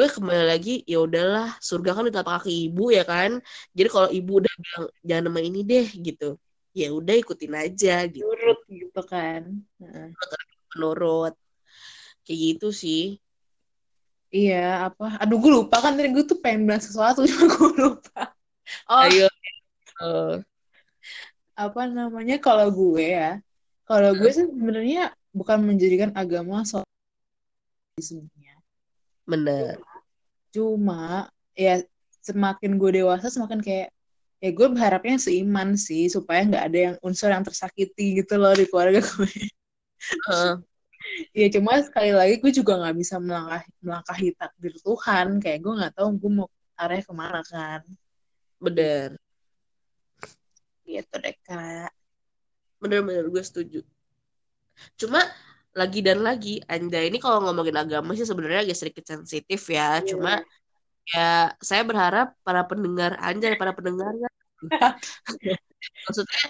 gue 0.01 0.09
kembali 0.09 0.45
lagi 0.49 0.81
ya 0.89 0.97
udahlah 1.05 1.61
surga 1.61 1.93
kan 1.93 2.09
di 2.09 2.13
telapak 2.13 2.41
kaki 2.41 2.73
ibu 2.73 2.89
ya 2.89 3.05
kan? 3.05 3.37
Jadi 3.77 3.87
kalau 3.93 4.09
ibu 4.09 4.41
udah 4.41 4.53
bilang 4.57 4.85
jangan 5.05 5.23
nama 5.29 5.39
ini 5.45 5.61
deh 5.61 5.85
gitu 5.93 6.41
ya 6.73 6.89
udah 6.89 7.15
ikutin 7.21 7.53
aja 7.53 8.09
gitu. 8.09 8.25
Nurut 8.25 8.65
gitu 8.65 9.01
kan? 9.05 9.61
Menurut. 10.73 11.37
Kayak 12.25 12.39
gitu 12.41 12.67
sih. 12.73 13.21
Iya 14.33 14.89
apa? 14.89 15.21
Aduh 15.21 15.37
gue 15.37 15.53
lupa 15.53 15.77
kan 15.85 15.93
tadi 15.93 16.09
gue 16.09 16.25
tuh 16.25 16.41
pengen 16.41 16.65
bilang 16.65 16.81
sesuatu 16.81 17.21
cuma 17.29 17.45
gue 17.45 17.71
lupa. 17.77 18.33
Oh. 18.89 19.05
Ayo. 19.05 19.29
Apa 21.53 21.85
namanya 21.85 22.41
kalau 22.41 22.73
gue 22.73 23.05
ya 23.05 23.37
kalau 23.85 24.17
gue 24.17 24.31
sih 24.33 24.49
sebenarnya 24.49 25.13
bukan 25.29 25.61
menjadikan 25.61 26.09
agama 26.17 26.65
soal 26.65 26.87
sebenarnya 28.01 28.55
bener 29.27 29.83
cuma 30.51 31.31
ya 31.57 31.81
semakin 32.21 32.77
gue 32.77 33.01
dewasa 33.01 33.27
semakin 33.31 33.59
kayak 33.63 33.89
ya 34.41 34.49
gue 34.53 34.67
berharapnya 34.73 35.17
seiman 35.17 35.73
sih 35.79 36.09
supaya 36.11 36.45
nggak 36.45 36.65
ada 36.67 36.79
yang 36.91 36.95
unsur 37.05 37.29
yang 37.29 37.45
tersakiti 37.45 38.21
gitu 38.21 38.37
loh 38.37 38.53
di 38.53 38.65
keluarga 38.69 39.01
gue 39.15 39.29
Eh, 40.21 40.53
ya 41.33 41.47
cuma 41.57 41.81
sekali 41.81 42.11
lagi 42.13 42.37
gue 42.41 42.51
juga 42.53 42.77
nggak 42.77 42.95
bisa 42.97 43.15
melangkah 43.17 43.63
melangkahi 43.81 44.27
takdir 44.37 44.73
Tuhan. 44.81 45.27
Kayak 45.41 45.59
gue 45.63 45.73
nggak 45.79 45.93
tahu 45.97 46.07
gue 46.17 46.31
mau 46.31 46.47
arahnya 46.77 47.03
ke 47.05 47.13
mana 47.13 47.41
kan. 47.45 47.81
Bener. 48.61 49.17
Gitu 50.85 51.15
deh 51.23 51.35
kak. 51.45 51.91
Bener-bener 52.81 53.25
gue 53.29 53.43
setuju. 53.45 53.79
Cuma 54.97 55.21
lagi 55.71 55.99
dan 56.03 56.19
lagi. 56.21 56.59
Anda 56.67 56.99
ini 57.07 57.17
kalau 57.17 57.43
ngomongin 57.47 57.77
agama 57.79 58.11
sih 58.17 58.27
sebenarnya 58.27 58.67
agak 58.67 58.77
sedikit 58.77 59.05
sensitif 59.07 59.61
ya. 59.71 59.99
Iya. 59.99 60.07
cuma 60.15 60.33
ya 61.11 61.51
saya 61.59 61.81
berharap 61.81 62.37
para 62.45 62.61
pendengar 62.69 63.17
Anda 63.17 63.57
para 63.57 63.73
pendengarnya 63.73 64.29
maksudnya 66.05 66.43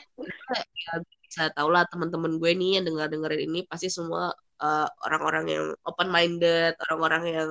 ya 0.76 0.94
bisa 1.24 1.48
tau 1.56 1.72
lah 1.72 1.88
teman-teman 1.88 2.36
gue 2.36 2.52
nih 2.52 2.72
yang 2.78 2.86
dengar 2.92 3.08
dengerin 3.08 3.48
ini 3.48 3.60
pasti 3.64 3.88
semua 3.88 4.36
eh, 4.60 4.88
orang-orang 5.08 5.46
yang 5.48 5.66
open 5.88 6.12
minded 6.12 6.76
orang-orang 6.84 7.24
yang 7.32 7.50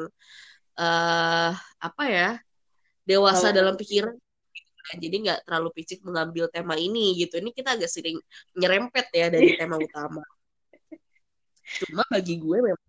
eh 0.77 1.51
apa 1.81 2.05
ya 2.05 2.29
dewasa 3.09 3.51
Kalau- 3.51 3.57
dalam 3.59 3.75
pikiran. 3.81 4.15
Jadi 4.91 5.17
nggak 5.23 5.47
terlalu 5.47 5.71
picik 5.77 6.03
mengambil 6.03 6.51
tema 6.51 6.75
ini 6.75 7.15
gitu. 7.15 7.39
Ini 7.39 7.55
kita 7.55 7.79
agak 7.79 7.87
sering 7.87 8.19
nyerempet 8.59 9.07
ya 9.15 9.31
dari 9.31 9.55
tema 9.61 9.79
utama 9.79 10.25
cuma 11.79 12.03
bagi 12.11 12.41
gue 12.41 12.59
memang 12.59 12.87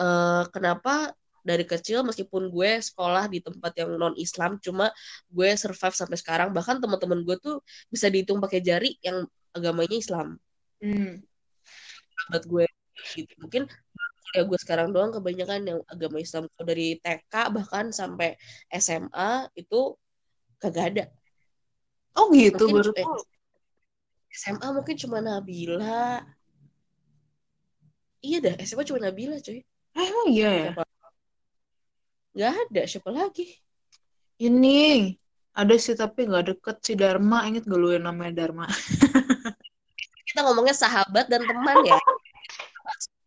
eh, 0.00 0.44
kenapa 0.50 1.14
dari 1.42 1.66
kecil 1.66 2.06
meskipun 2.06 2.48
gue 2.54 2.78
sekolah 2.78 3.26
di 3.26 3.42
tempat 3.42 3.74
yang 3.74 3.98
non 3.98 4.14
Islam 4.14 4.62
cuma 4.62 4.94
gue 5.26 5.48
survive 5.58 5.94
sampai 5.94 6.16
sekarang 6.18 6.54
bahkan 6.54 6.78
teman-teman 6.78 7.26
gue 7.26 7.36
tuh 7.42 7.58
bisa 7.90 8.06
dihitung 8.06 8.38
pakai 8.38 8.62
jari 8.62 8.94
yang 9.02 9.26
agamanya 9.52 9.96
Islam. 9.98 10.38
Hmm. 10.82 11.22
buat 12.30 12.44
gue 12.46 12.66
gitu. 13.18 13.34
Mungkin 13.42 13.66
ya 14.32 14.46
gue 14.46 14.58
sekarang 14.62 14.94
doang 14.94 15.10
kebanyakan 15.10 15.66
yang 15.66 15.78
agama 15.90 16.22
Islam. 16.22 16.46
Kalau 16.54 16.66
dari 16.66 16.96
TK 17.02 17.34
bahkan 17.50 17.90
sampai 17.90 18.38
SMA 18.70 19.50
itu 19.58 19.98
kagak 20.62 20.94
ada. 20.94 21.04
Oh 22.14 22.30
gitu 22.30 22.70
Mungkin 22.70 22.74
baru 22.78 22.92
eh, 22.94 23.06
SMA 24.32 24.68
mungkin 24.70 24.96
cuma 24.96 25.18
Nabila 25.18 26.22
iya 28.22 28.38
dah 28.38 28.54
SMA 28.62 28.86
cuma 28.86 29.02
Nabila 29.02 29.36
cuy. 29.42 29.60
Eh, 29.92 30.04
emang 30.08 30.28
iya 30.32 30.48
ya? 30.50 30.70
Siapa? 30.72 30.84
Nggak 32.32 32.52
ada 32.64 32.82
siapa 32.88 33.10
lagi? 33.12 33.46
Ini 34.40 35.12
ada 35.52 35.74
sih 35.76 35.92
tapi 35.92 36.24
nggak 36.30 36.44
deket 36.56 36.76
si 36.80 36.92
Dharma. 36.96 37.44
Inget 37.44 37.68
gak 37.68 37.76
lu 37.76 37.92
yang 37.92 38.08
namanya 38.08 38.32
Dharma? 38.46 38.64
Kita 40.32 40.40
ngomongnya 40.48 40.72
sahabat 40.72 41.28
dan 41.28 41.44
teman 41.44 41.76
ya. 41.84 41.98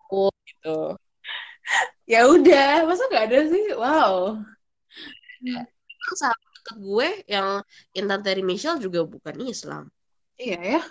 Oh 0.10 0.34
gitu. 0.50 0.98
Ya 2.10 2.26
udah, 2.26 2.86
masa 2.90 3.06
nggak 3.10 3.26
ada 3.30 3.40
sih? 3.50 3.66
Wow. 3.78 4.42
sahabat 6.18 6.50
deket 6.66 6.78
gue 6.82 7.10
yang 7.30 7.48
Intan 7.94 8.22
Terry 8.26 8.42
Michelle 8.42 8.82
juga 8.82 9.06
bukan 9.06 9.38
Islam. 9.46 9.90
Iya 10.42 10.58
ya. 10.62 10.82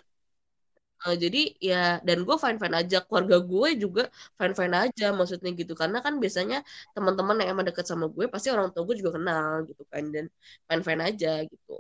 Eh, 1.04 1.16
jadi 1.24 1.38
ya 1.68 1.76
dan 2.06 2.18
gue 2.26 2.36
fine 2.42 2.58
fine 2.62 2.76
aja. 2.80 2.96
Keluarga 3.06 3.36
gue 3.50 3.68
juga 3.82 4.02
fine 4.38 4.54
fine 4.58 4.74
aja 4.84 5.04
maksudnya 5.18 5.50
gitu. 5.60 5.72
Karena 5.80 5.98
kan 6.04 6.14
biasanya 6.22 6.56
teman-teman 6.96 7.34
yang 7.40 7.48
emang 7.52 7.66
deket 7.68 7.84
sama 7.90 8.06
gue 8.14 8.24
pasti 8.32 8.48
orang 8.54 8.68
tua 8.72 8.82
gue 8.88 8.96
juga 9.00 9.12
kenal 9.16 9.50
gitu 9.68 9.82
kan. 9.92 10.04
Dan 10.14 10.24
fine 10.68 10.82
fine 10.86 11.02
aja 11.08 11.28
gitu. 11.52 11.72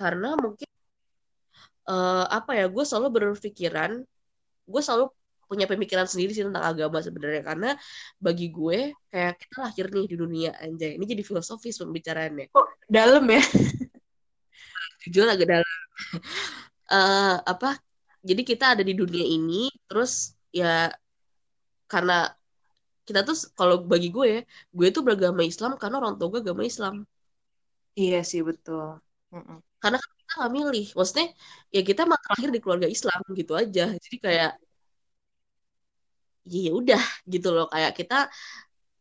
Karena 0.00 0.26
mungkin 0.44 0.68
eh, 1.88 2.24
apa 2.36 2.50
ya 2.58 2.64
gue 2.74 2.84
selalu 2.88 3.08
berpikiran 3.16 3.90
gue 4.72 4.82
selalu 4.86 5.04
punya 5.44 5.66
pemikiran 5.68 6.08
sendiri 6.08 6.30
sih 6.36 6.44
tentang 6.46 6.64
agama 6.70 6.98
sebenarnya. 7.04 7.42
Karena 7.44 7.68
bagi 8.24 8.46
gue 8.54 8.78
kayak 9.12 9.32
kita 9.42 9.56
lahir 9.64 9.86
nih 9.94 10.06
di 10.12 10.16
dunia 10.22 10.50
anjay. 10.62 10.96
Ini 10.96 11.04
jadi 11.12 11.22
filosofis 11.26 11.76
pembicaraannya. 11.82 12.46
Kok 12.54 12.66
dalam 12.88 13.24
ya? 13.28 13.42
jujur 15.04 15.26
agak 15.28 15.48
dalam. 15.48 15.72
Eh, 16.84 17.36
apa 17.48 17.80
jadi 18.28 18.42
kita 18.50 18.64
ada 18.72 18.82
di 18.88 18.94
dunia 19.00 19.24
ini 19.36 19.68
terus 19.88 20.12
ya 20.60 20.66
karena 21.92 22.12
kita 23.06 23.20
tuh 23.28 23.36
kalau 23.58 23.76
bagi 23.92 24.08
gue 24.16 24.26
ya, 24.34 24.40
gue 24.76 24.86
tuh 24.94 25.02
beragama 25.06 25.40
Islam 25.50 25.70
karena 25.80 25.96
orang 26.00 26.14
tua 26.18 26.28
gue 26.32 26.40
agama 26.44 26.64
Islam 26.72 26.94
Iya 28.00 28.16
sih 28.30 28.40
betul. 28.48 28.84
Mm-mm. 29.34 29.58
karena 29.82 29.96
kan 30.02 30.10
kita 30.20 30.32
nggak 30.38 30.52
milih 30.58 30.84
maksudnya 30.96 31.26
ya 31.74 31.80
kita 31.88 32.00
emang 32.06 32.22
lahir 32.30 32.48
di 32.54 32.58
keluarga 32.62 32.88
Islam 32.96 33.20
gitu 33.38 33.52
aja 33.62 33.82
jadi 34.04 34.16
kayak 34.24 34.50
ya 36.44 36.70
udah 36.78 37.02
gitu 37.32 37.48
loh 37.56 37.66
kayak 37.72 37.92
kita 37.98 38.14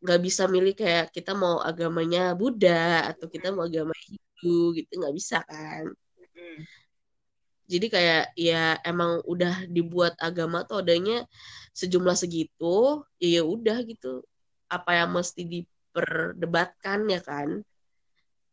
nggak 0.03 0.19
bisa 0.25 0.43
milih 0.53 0.73
kayak 0.81 1.03
kita 1.15 1.31
mau 1.43 1.55
agamanya 1.69 2.19
Buddha 2.39 2.71
atau 3.12 3.25
kita 3.33 3.47
mau 3.55 3.63
agama 3.69 3.93
Hindu 4.03 4.47
gitu 4.77 4.91
nggak 4.99 5.15
bisa 5.19 5.36
kan 5.49 5.86
Mm. 6.33 6.65
Jadi 7.63 7.86
kayak 7.88 8.23
ya 8.36 8.76
emang 8.84 9.23
udah 9.23 9.65
dibuat 9.71 10.13
agama 10.19 10.67
tuh 10.67 10.84
adanya 10.84 11.23
sejumlah 11.71 12.15
segitu, 12.19 13.02
ya 13.17 13.39
ya 13.39 13.43
udah 13.47 13.78
gitu. 13.88 14.21
Apa 14.67 14.99
yang 14.99 15.15
mesti 15.15 15.41
diperdebatkan 15.47 17.08
ya 17.08 17.21
kan? 17.23 17.49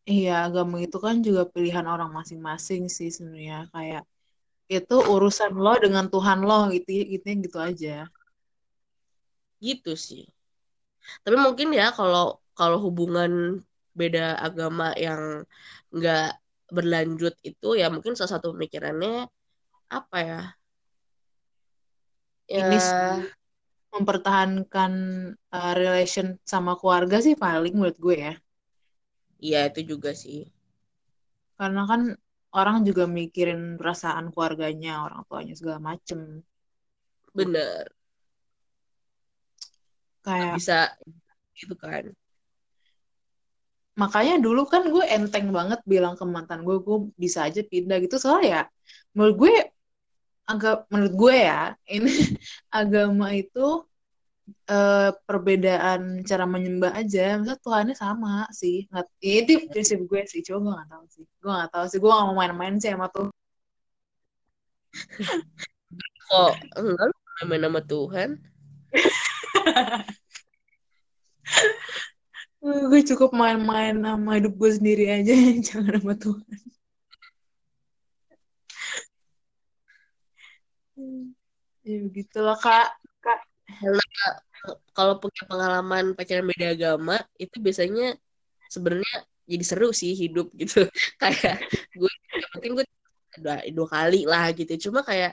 Iya, 0.09 0.49
agama 0.49 0.81
itu 0.83 0.96
kan 0.99 1.23
juga 1.27 1.42
pilihan 1.46 1.87
orang 1.87 2.11
masing-masing 2.11 2.88
sih 2.90 3.11
sebenarnya. 3.12 3.68
Kayak 3.75 4.03
itu 4.70 4.96
urusan 5.14 5.53
lo 5.59 5.75
dengan 5.83 6.07
Tuhan 6.12 6.40
lo 6.49 6.70
gitu, 6.75 6.90
gitu, 7.12 7.27
gitu 7.44 7.59
aja. 7.59 8.07
Gitu 9.61 9.92
sih. 9.99 10.23
Tapi 11.25 11.37
mungkin 11.37 11.68
ya 11.75 11.90
kalau 11.99 12.38
kalau 12.59 12.79
hubungan 12.87 13.61
beda 13.99 14.38
agama 14.46 14.94
yang 14.96 15.44
nggak 15.94 16.38
berlanjut 16.76 17.35
itu 17.50 17.68
ya 17.80 17.87
mungkin 17.94 18.12
salah 18.18 18.33
satu 18.38 18.46
pemikirannya 18.54 19.28
apa 19.98 20.16
ya? 20.28 20.40
Ini 22.50 22.76
Ya 22.76 23.30
mempertahankan 23.94 24.92
uh, 25.56 25.72
relation 25.80 26.26
sama 26.52 26.72
keluarga 26.78 27.16
sih 27.26 27.35
paling 27.44 27.74
menurut 27.78 27.98
gue 28.04 28.16
ya. 28.26 28.33
iya 29.46 29.61
itu 29.68 29.80
juga 29.90 30.11
sih. 30.22 30.38
Karena 31.59 31.83
kan 31.90 32.00
orang 32.61 32.76
juga 32.88 33.04
mikirin 33.18 33.61
perasaan 33.80 34.26
keluarganya, 34.35 34.92
orang 35.06 35.20
tuanya 35.28 35.54
segala 35.59 35.78
macem. 35.90 36.20
Bener. 37.35 37.87
Kayak 40.24 40.54
bisa 40.59 40.78
gitu 41.59 41.74
kan. 41.83 42.04
Makanya 44.00 44.34
dulu 44.44 44.60
kan 44.72 44.82
gue 44.94 45.04
enteng 45.16 45.46
banget 45.56 45.80
bilang 45.92 46.14
ke 46.18 46.24
mantan 46.34 46.60
gue, 46.66 46.76
gue 46.86 46.98
bisa 47.22 47.38
aja 47.48 47.60
pindah 47.72 47.96
gitu. 48.04 48.16
Soalnya 48.22 48.48
ya 48.54 48.62
menurut 49.14 49.36
gue 49.42 49.54
agak 50.50 50.76
menurut 50.90 51.14
gue 51.22 51.36
ya 51.50 51.60
ini 51.86 52.10
agama 52.80 53.26
itu 53.42 53.86
eh, 54.70 55.10
perbedaan 55.28 56.00
cara 56.28 56.44
menyembah 56.54 56.92
aja. 57.00 57.20
Maksudnya 57.38 57.58
Tuhannya 57.64 57.94
sama 58.04 58.30
sih. 58.60 58.76
Nggak, 58.90 59.06
ya 59.22 59.34
itu 59.42 59.52
prinsip 59.70 59.98
gue 60.10 60.20
sih. 60.32 60.40
Coba 60.46 60.58
gue 60.64 60.72
gak 60.80 60.90
tahu 60.94 61.04
sih. 61.14 61.24
Gue 61.42 61.50
gak 61.52 61.70
tahu 61.74 61.84
sih. 61.90 61.98
Gue 62.02 62.10
gak 62.10 62.26
mau 62.28 62.36
main-main 62.40 62.74
sih 62.82 62.90
sama 62.92 63.06
tuh. 63.14 63.28
Kok 66.30 66.54
enggak 66.78 67.10
main 67.48 67.62
nama 67.62 67.80
Tuhan? 67.82 68.30
Gue 72.61 73.01
cukup 73.09 73.33
main-main 73.33 73.96
sama 73.96 74.37
hidup 74.37 74.53
gue 74.61 74.70
sendiri 74.77 75.09
aja. 75.09 75.33
Jangan 75.66 75.96
sama 75.96 76.14
Tuhan. 76.20 76.61
Ya 81.88 81.99
begitulah 82.05 82.61
kak. 82.61 82.92
Kak. 83.25 83.40
Karena 83.64 84.05
kalau 84.92 85.16
punya 85.16 85.42
pengalaman 85.49 86.12
pacaran 86.12 86.44
beda 86.44 86.77
agama 86.77 87.16
itu 87.40 87.57
biasanya 87.57 88.12
sebenarnya 88.68 89.25
jadi 89.49 89.64
seru 89.64 89.88
sih 89.96 90.12
hidup 90.12 90.53
gitu. 90.61 90.85
Kayak 91.16 91.64
gue 91.96 92.12
mungkin 92.53 92.70
gue 92.77 92.87
dua, 93.40 93.64
dua 93.73 93.88
kali 93.88 94.29
lah 94.29 94.53
gitu. 94.53 94.92
Cuma 94.92 95.01
kayak 95.01 95.33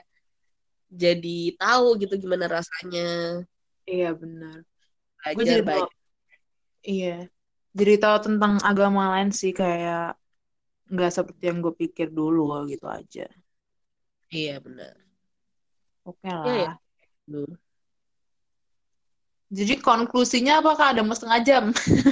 jadi 0.87 1.59
tahu 1.59 1.99
gitu 1.99 2.15
gimana 2.15 2.47
rasanya 2.47 3.43
Iya 3.83 4.15
benar. 4.15 4.63
Gue 5.35 5.43
belajar 5.43 5.59
jadi 5.59 5.63
banyak. 5.67 5.96
Iya. 6.89 7.07
Jadi 7.79 7.91
tahu 8.03 8.17
tentang 8.25 8.53
agama 8.69 9.01
lain 9.13 9.29
sih 9.39 9.51
kayak 9.59 9.97
nggak 10.93 11.11
seperti 11.17 11.43
yang 11.49 11.59
gue 11.65 11.73
pikir 11.81 12.07
dulu 12.19 12.39
gitu 12.71 12.85
aja. 12.97 13.21
Iya 14.31 14.63
benar. 14.65 14.97
Oke 16.05 16.27
Ya 16.43 16.53
lah. 16.53 16.57
ya. 16.63 16.79
Duh. 17.27 17.47
Jadi 19.47 19.73
konklusinya 19.79 20.59
apakah 20.59 20.91
ada 20.91 21.01
mau 21.07 21.15
setengah 21.15 21.39
jam? 21.47 21.63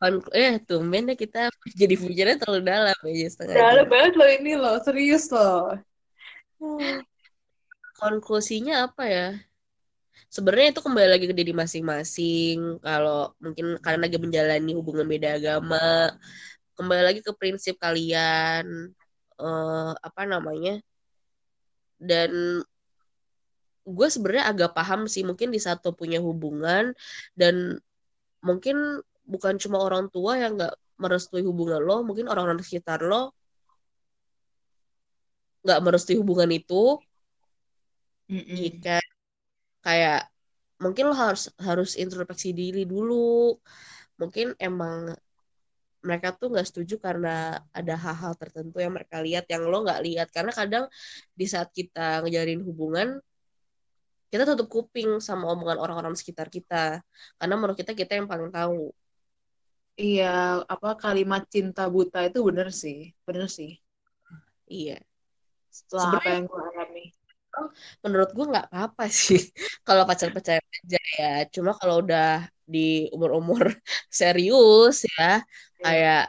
Kon- 0.00 0.32
eh 0.42 0.52
tumben 0.68 1.02
deh 1.08 1.16
kita 1.22 1.38
jadi 1.80 1.94
bicaranya 2.02 2.38
terlalu 2.42 2.62
dalam 2.70 2.96
aja 3.08 3.26
setengah 3.34 3.58
Dalam 3.58 3.84
jam. 3.86 3.90
banget 3.92 4.12
loh 4.18 4.28
ini 4.38 4.52
loh, 4.62 4.76
serius 4.84 5.24
loh. 5.34 5.78
Konklusinya 7.98 8.74
apa 8.86 9.02
ya? 9.16 9.26
Sebenarnya 10.32 10.72
itu 10.72 10.80
kembali 10.80 11.08
lagi 11.12 11.26
ke 11.28 11.34
diri 11.36 11.52
masing-masing. 11.52 12.80
Kalau 12.80 13.36
mungkin 13.42 13.76
karena 13.84 14.08
lagi 14.08 14.16
menjalani 14.16 14.70
hubungan 14.78 15.04
beda 15.04 15.28
agama, 15.36 16.12
kembali 16.76 17.02
lagi 17.04 17.20
ke 17.20 17.32
prinsip 17.36 17.76
kalian, 17.76 18.64
eh, 19.40 19.92
apa 19.98 20.22
namanya? 20.24 20.80
Dan 22.00 22.62
gue 23.82 24.08
sebenarnya 24.14 24.46
agak 24.46 24.70
paham 24.78 25.10
sih, 25.10 25.26
mungkin 25.26 25.50
di 25.50 25.58
satu 25.58 25.90
punya 25.90 26.22
hubungan 26.22 26.94
dan 27.34 27.82
mungkin 28.38 29.02
bukan 29.26 29.58
cuma 29.58 29.82
orang 29.82 30.06
tua 30.06 30.38
yang 30.38 30.54
nggak 30.54 30.74
merestui 31.02 31.42
hubungan 31.42 31.82
lo, 31.82 32.06
mungkin 32.06 32.30
orang-orang 32.30 32.62
sekitar 32.62 33.02
lo 33.02 33.34
nggak 35.66 35.80
merestui 35.82 36.18
hubungan 36.18 36.50
itu, 36.50 36.98
Mm-mm. 38.30 38.54
jika 38.54 39.01
kayak 39.82 40.30
mungkin 40.82 41.10
lo 41.10 41.14
harus 41.14 41.50
harus 41.58 41.94
introspeksi 41.94 42.50
diri 42.54 42.82
dulu. 42.86 43.58
Mungkin 44.18 44.54
emang 44.58 45.14
mereka 46.02 46.34
tuh 46.34 46.50
nggak 46.50 46.66
setuju 46.66 46.98
karena 46.98 47.62
ada 47.70 47.94
hal-hal 47.94 48.34
tertentu 48.34 48.82
yang 48.82 48.90
mereka 48.90 49.22
lihat 49.22 49.46
yang 49.46 49.62
lo 49.66 49.86
nggak 49.86 50.02
lihat. 50.02 50.28
Karena 50.34 50.50
kadang 50.50 50.84
di 51.34 51.46
saat 51.46 51.70
kita 51.70 52.26
ngejalin 52.26 52.62
hubungan 52.66 53.08
kita 54.32 54.48
tutup 54.48 54.72
kuping 54.72 55.20
sama 55.20 55.52
omongan 55.52 55.76
orang-orang 55.76 56.16
sekitar 56.16 56.48
kita. 56.48 57.04
Karena 57.36 57.54
menurut 57.54 57.76
kita 57.76 57.92
kita 57.92 58.16
yang 58.16 58.24
paling 58.24 58.48
tahu. 58.48 58.90
Iya, 59.92 60.64
apa 60.64 60.96
kalimat 60.96 61.44
cinta 61.52 61.84
buta 61.84 62.24
itu 62.24 62.40
bener 62.40 62.72
sih, 62.72 63.12
bener 63.28 63.52
sih. 63.52 63.76
iya. 64.64 64.96
Setelah 65.68 66.16
apa 66.16 66.20
sebenarnya 66.20 66.32
yang 66.32 66.44
gue 66.48 66.81
alami. 67.52 67.70
menurut 68.04 68.30
gue 68.32 68.46
nggak 68.52 68.66
apa-apa 68.72 69.04
sih 69.08 69.40
kalau 69.86 70.02
pacar-pacaran 70.08 70.64
aja 70.64 71.00
ya 71.20 71.32
cuma 71.52 71.76
kalau 71.76 72.00
udah 72.02 72.48
di 72.64 73.08
umur-umur 73.12 73.68
serius 74.20 75.04
ya 75.18 75.42
Iya, 75.82 75.84
kayak 75.84 76.22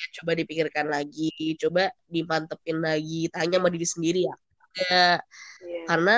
ya 0.00 0.06
coba 0.20 0.32
dipikirkan 0.34 0.86
lagi 0.90 1.54
coba 1.60 1.92
dimantepin 2.08 2.80
lagi 2.82 3.30
tanya 3.30 3.60
sama 3.60 3.68
diri 3.70 3.86
sendiri 3.86 4.20
ya 4.26 4.36
Enggak. 4.70 5.18
iya, 5.62 5.82
karena 5.86 6.16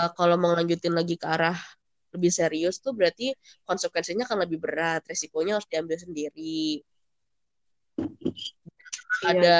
eh, 0.00 0.10
kalau 0.16 0.36
mau 0.40 0.52
lanjutin 0.56 0.94
lagi 0.96 1.20
ke 1.20 1.26
arah 1.28 1.58
lebih 2.12 2.32
serius 2.32 2.78
tuh 2.78 2.92
berarti 2.92 3.32
konsekuensinya 3.64 4.28
akan 4.28 4.44
lebih 4.44 4.58
berat 4.60 5.02
resikonya 5.08 5.56
harus 5.58 5.68
diambil 5.68 5.96
sendiri 5.96 6.80
iya. 9.24 9.30
ada 9.32 9.56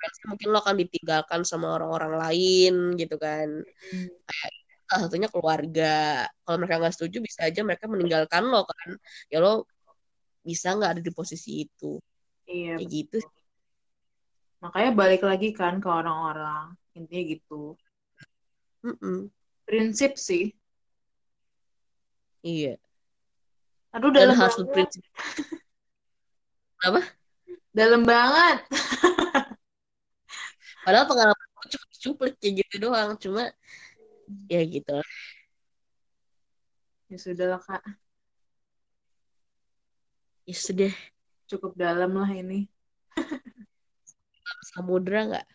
konsekuensi 0.00 0.30
mungkin 0.32 0.48
lo 0.50 0.58
akan 0.64 0.76
ditinggalkan 0.80 1.40
sama 1.44 1.76
orang-orang 1.76 2.16
lain 2.16 2.74
gitu 2.96 3.20
kan 3.20 3.48
Hmm. 3.90 4.08
kayak 4.26 4.52
salah 4.88 5.00
satunya 5.06 5.28
keluarga 5.30 5.94
kalau 6.42 6.56
mereka 6.58 6.82
nggak 6.82 6.94
setuju 6.98 7.22
bisa 7.22 7.46
aja 7.46 7.60
mereka 7.62 7.86
meninggalkan 7.86 8.42
lo 8.48 8.66
kan 8.66 8.98
ya 9.28 9.38
lo 9.38 9.68
bisa 10.40 10.72
nggak 10.74 10.98
ada 10.98 11.02
di 11.04 11.12
posisi 11.12 11.62
itu 11.68 12.00
Iya, 12.50 12.82
kayak 12.82 12.88
gitu. 12.90 13.18
Makanya 14.58 14.90
balik 14.92 15.22
lagi 15.22 15.54
kan 15.54 15.78
ke 15.78 15.86
orang-orang. 15.86 16.74
Intinya 16.98 17.22
gitu. 17.22 17.78
Mm-mm. 18.82 19.30
Prinsip 19.64 20.18
sih. 20.18 20.50
iya 22.42 22.74
Aduh, 23.92 24.10
dan 24.10 24.32
dalam 24.32 24.36
harus 24.40 24.56
banget. 24.58 24.66
berprinsip 24.66 25.02
apa 26.88 27.00
Dalam 27.70 28.02
banget. 28.02 28.58
padahal 30.84 31.06
pengalaman 31.08 31.46
gue 31.56 31.66
cuma 31.76 31.86
cuplik 32.00 32.34
kayak 32.40 32.52
gitu 32.64 32.74
doang 32.88 33.10
cuma 33.20 33.42
ya 34.46 34.60
gitu 34.62 34.90
lah. 34.94 35.10
Ya 37.10 37.18
sudah 37.18 37.46
lah, 37.50 37.58
Kak. 37.58 37.82
ya 40.46 40.54
sudah 40.54 40.94
Cukup 41.50 41.74
dalam 41.74 42.14
lah 42.14 42.30
ini. 42.30 42.70
samudra 44.70 45.26
nggak 45.26 45.46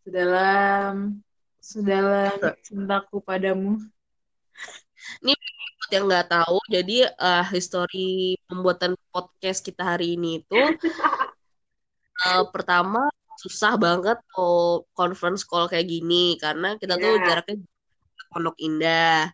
Sedalam, 0.00 1.20
sedalam 1.60 2.38
cintaku 2.64 3.20
padamu. 3.20 3.76
Buat 5.86 5.90
yang 5.94 6.10
nggak 6.10 6.26
tahu 6.34 6.58
jadi 6.66 6.96
eh, 7.14 7.44
histori 7.54 8.34
pembuatan 8.50 8.98
podcast 9.14 9.62
kita 9.62 9.94
hari 9.94 10.18
ini 10.18 10.42
itu 10.42 10.56
eh, 12.26 12.44
pertama 12.50 13.06
susah 13.36 13.76
banget 13.76 14.16
tuh 14.32 14.88
conference 14.96 15.44
call 15.44 15.68
kayak 15.68 15.86
gini 15.86 16.40
karena 16.40 16.76
kita 16.80 16.96
tuh 16.96 17.20
Iya. 17.20 17.24
jaraknya 17.28 17.56
Pondok 18.32 18.56
Indah. 18.60 19.30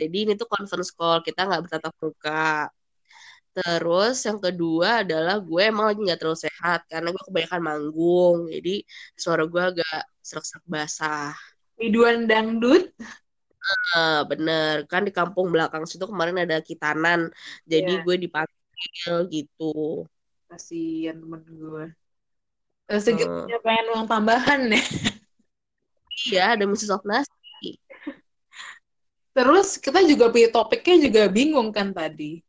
Jadi 0.00 0.16
ini 0.26 0.32
tuh 0.34 0.48
conference 0.48 0.90
call 0.90 1.20
kita 1.22 1.44
nggak 1.46 1.62
bertatap 1.66 1.92
muka. 2.02 2.70
Terus 3.50 4.16
yang 4.24 4.38
kedua 4.38 5.02
adalah 5.02 5.42
gue 5.42 5.62
emang 5.66 5.90
lagi 5.90 6.00
nggak 6.06 6.18
terlalu 6.22 6.38
sehat 6.38 6.86
karena 6.86 7.10
gue 7.10 7.22
kebanyakan 7.26 7.60
manggung. 7.62 8.38
Jadi 8.48 8.86
suara 9.18 9.42
gue 9.44 9.62
agak 9.74 10.00
serak-serak 10.22 10.64
basah. 10.70 11.34
Biduan 11.76 12.30
dangdut. 12.30 12.94
Eh, 13.94 14.20
bener 14.24 14.88
kan 14.88 15.04
di 15.04 15.12
kampung 15.12 15.52
belakang 15.52 15.84
situ 15.84 16.08
kemarin 16.08 16.46
ada 16.46 16.62
kitanan. 16.64 17.28
Jadi 17.68 18.00
Iya. 18.00 18.02
gue 18.06 18.16
dipanggil 18.18 19.14
gitu. 19.28 20.06
Kasian 20.48 21.22
temen 21.22 21.42
gue. 21.44 21.86
Segitunya 22.98 23.58
pengen 23.62 23.86
uang 23.94 24.06
tambahan 24.10 24.60
ya. 24.66 24.82
Iya 26.26 26.42
ada 26.58 26.64
Mrs. 26.66 26.90
of 26.90 27.06
Nasi. 27.06 27.78
Terus 29.30 29.78
kita 29.78 30.02
juga 30.02 30.26
pilih 30.34 30.50
topiknya 30.50 31.06
juga 31.06 31.20
bingung 31.30 31.70
kan 31.70 31.94
tadi. 31.94 32.42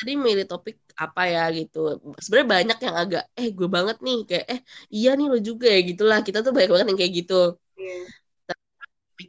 Tadi 0.00 0.12
milih 0.16 0.46
topik 0.46 0.78
apa 0.96 1.28
ya 1.28 1.44
gitu. 1.50 1.98
Sebenarnya 2.22 2.48
banyak 2.48 2.78
yang 2.86 2.96
agak 2.96 3.24
eh 3.36 3.48
gue 3.50 3.68
banget 3.68 3.96
nih 4.00 4.18
kayak 4.24 4.46
eh 4.48 4.60
iya 4.88 5.12
nih 5.18 5.26
lo 5.28 5.38
juga 5.42 5.66
ya 5.66 5.80
gitulah. 5.82 6.18
Kita 6.22 6.40
tuh 6.46 6.54
banyak 6.54 6.70
banget 6.70 6.86
yang 6.94 6.98
kayak 7.00 7.14
gitu. 7.26 7.58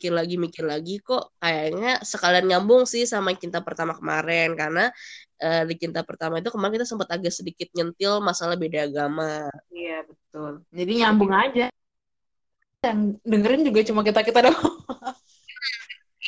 Mikir 0.02 0.18
lagi 0.18 0.34
mikir 0.42 0.66
lagi 0.66 0.98
kok 0.98 1.38
kayaknya 1.38 2.02
sekalian 2.02 2.50
nyambung 2.50 2.90
sih 2.90 3.06
sama 3.06 3.38
cinta 3.38 3.62
pertama 3.62 3.94
kemarin 3.94 4.58
karena 4.58 4.90
eh, 5.38 5.62
di 5.70 5.78
cinta 5.78 6.02
pertama 6.02 6.42
itu 6.42 6.50
kemarin 6.50 6.82
kita 6.82 6.90
sempat 6.90 7.06
agak 7.14 7.30
sedikit 7.30 7.70
nyentil 7.78 8.18
masalah 8.18 8.58
beda 8.58 8.90
agama 8.90 9.46
Iya 9.70 10.02
betul. 10.10 10.66
Jadi 10.74 10.92
nyambung 11.06 11.30
aja. 11.30 11.70
Yang 12.82 13.22
dengerin 13.22 13.62
juga 13.62 13.80
cuma 13.86 14.02
kita 14.02 14.26
kita 14.26 14.40
doang. 14.50 14.58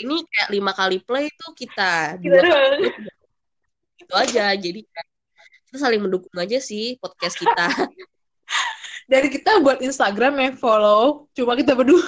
ini 0.05 0.21
kayak 0.21 0.49
lima 0.53 0.71
kali 0.77 1.01
play 1.01 1.33
tuh 1.33 1.57
kita 1.57 2.21
Kita 2.21 2.29
dua 2.29 2.41
doang. 2.45 2.93
gitu 3.97 4.13
aja 4.13 4.53
jadi 4.53 4.85
kita 5.69 5.77
saling 5.81 6.01
mendukung 6.01 6.33
aja 6.37 6.61
sih 6.61 7.01
podcast 7.01 7.41
kita 7.41 7.69
Dari 9.11 9.27
kita 9.27 9.59
buat 9.59 9.83
Instagram 9.83 10.33
yang 10.39 10.55
follow 10.55 11.27
cuma 11.35 11.59
kita 11.59 11.75
berdua. 11.75 12.07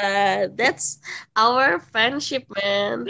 Uh, 0.00 0.52
that's 0.54 1.00
our 1.34 1.80
friendship 1.80 2.44
man. 2.60 3.08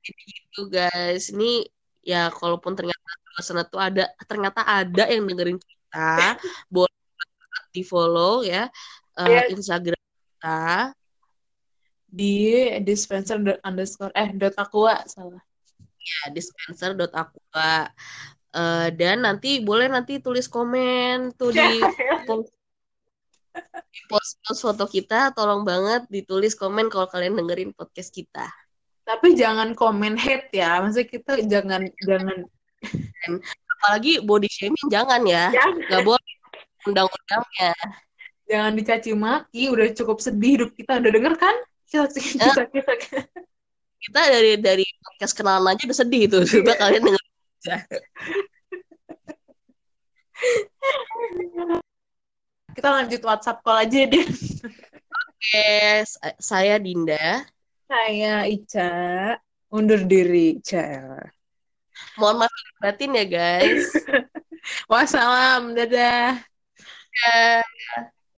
Jadi 0.00 0.22
gitu 0.32 0.62
guys. 0.70 1.28
Ini 1.34 1.66
ya 2.04 2.30
kalaupun 2.30 2.78
ternyata 2.78 3.00
sana 3.42 3.66
tuh 3.66 3.82
ada 3.82 4.06
ternyata 4.30 4.62
ada 4.62 5.04
yang 5.10 5.26
dengerin 5.26 5.58
kita 5.58 6.38
boleh 6.74 6.94
di 7.74 7.82
follow 7.82 8.46
ya. 8.46 8.70
Uh, 9.18 9.26
Iya. 9.26 9.42
Instagram 9.54 10.00
kita. 10.00 10.62
Di 12.14 12.34
dispenser 12.86 13.42
dot 13.42 13.58
underscore 13.66 14.14
eh 14.14 14.30
dot 14.38 14.54
aqua 14.54 15.02
salah. 15.10 15.42
ya 16.04 16.28
dispenser.aqua 16.30 17.90
Eh, 18.54 18.88
dan 18.94 19.26
nanti 19.26 19.58
boleh 19.58 19.90
nanti 19.90 20.22
tulis 20.22 20.46
komen 20.46 21.34
tuh 21.34 21.50
di 21.50 21.58
post 22.30 22.54
post-post 24.10 24.60
foto 24.62 24.84
kita 24.90 25.30
tolong 25.32 25.62
banget 25.62 26.04
ditulis 26.10 26.58
komen 26.58 26.90
kalau 26.90 27.06
kalian 27.08 27.38
dengerin 27.38 27.70
podcast 27.72 28.10
kita 28.10 28.50
Tapi 29.04 29.36
jangan 29.36 29.76
komen 29.76 30.16
hate 30.16 30.48
ya. 30.56 30.80
Maksudnya 30.80 31.04
kita 31.04 31.32
jangan 31.44 31.84
jangan 32.00 32.48
apalagi 33.76 34.24
body 34.24 34.48
shaming 34.48 34.88
jangan 34.88 35.20
ya 35.28 35.52
nggak 35.52 36.08
boleh 36.08 36.32
undang-undangnya 36.88 37.76
jangan 38.48 38.72
dicaci 38.76 39.14
maki. 39.16 39.68
Udah 39.72 39.92
cukup 39.92 40.20
sedih 40.24 40.50
hidup 40.60 40.70
kita. 40.76 41.00
Udah 41.00 41.12
denger 41.12 41.36
kan? 41.36 41.54
Kita 41.88 42.08
kita 42.08 42.66
kita. 42.72 42.92
kita 44.04 44.20
dari 44.28 44.56
dari 44.60 44.84
podcast 45.00 45.34
kenalan 45.36 45.76
aja 45.76 45.84
udah 45.88 45.98
sedih 46.00 46.28
tuh 46.28 46.44
coba 46.44 46.76
kalian 46.80 47.02
denger. 47.04 47.22
Kita 52.74 52.88
lanjut 52.90 53.22
WhatsApp 53.22 53.62
call 53.62 53.86
aja 53.86 54.00
deh. 54.04 54.26
Oke, 55.14 55.70
sa- 56.04 56.38
saya 56.42 56.74
Dinda 56.82 57.46
Saya 57.86 58.48
Ica 58.50 58.90
undur 59.70 60.02
diri, 60.02 60.58
Ica. 60.58 61.14
mohon 62.18 62.42
maaf 62.42 62.54
batin 62.82 63.14
ya 63.14 63.22
guys 63.26 63.94
Wassalam, 64.90 65.76
dadah. 65.76 66.40
Ya. 67.14 67.38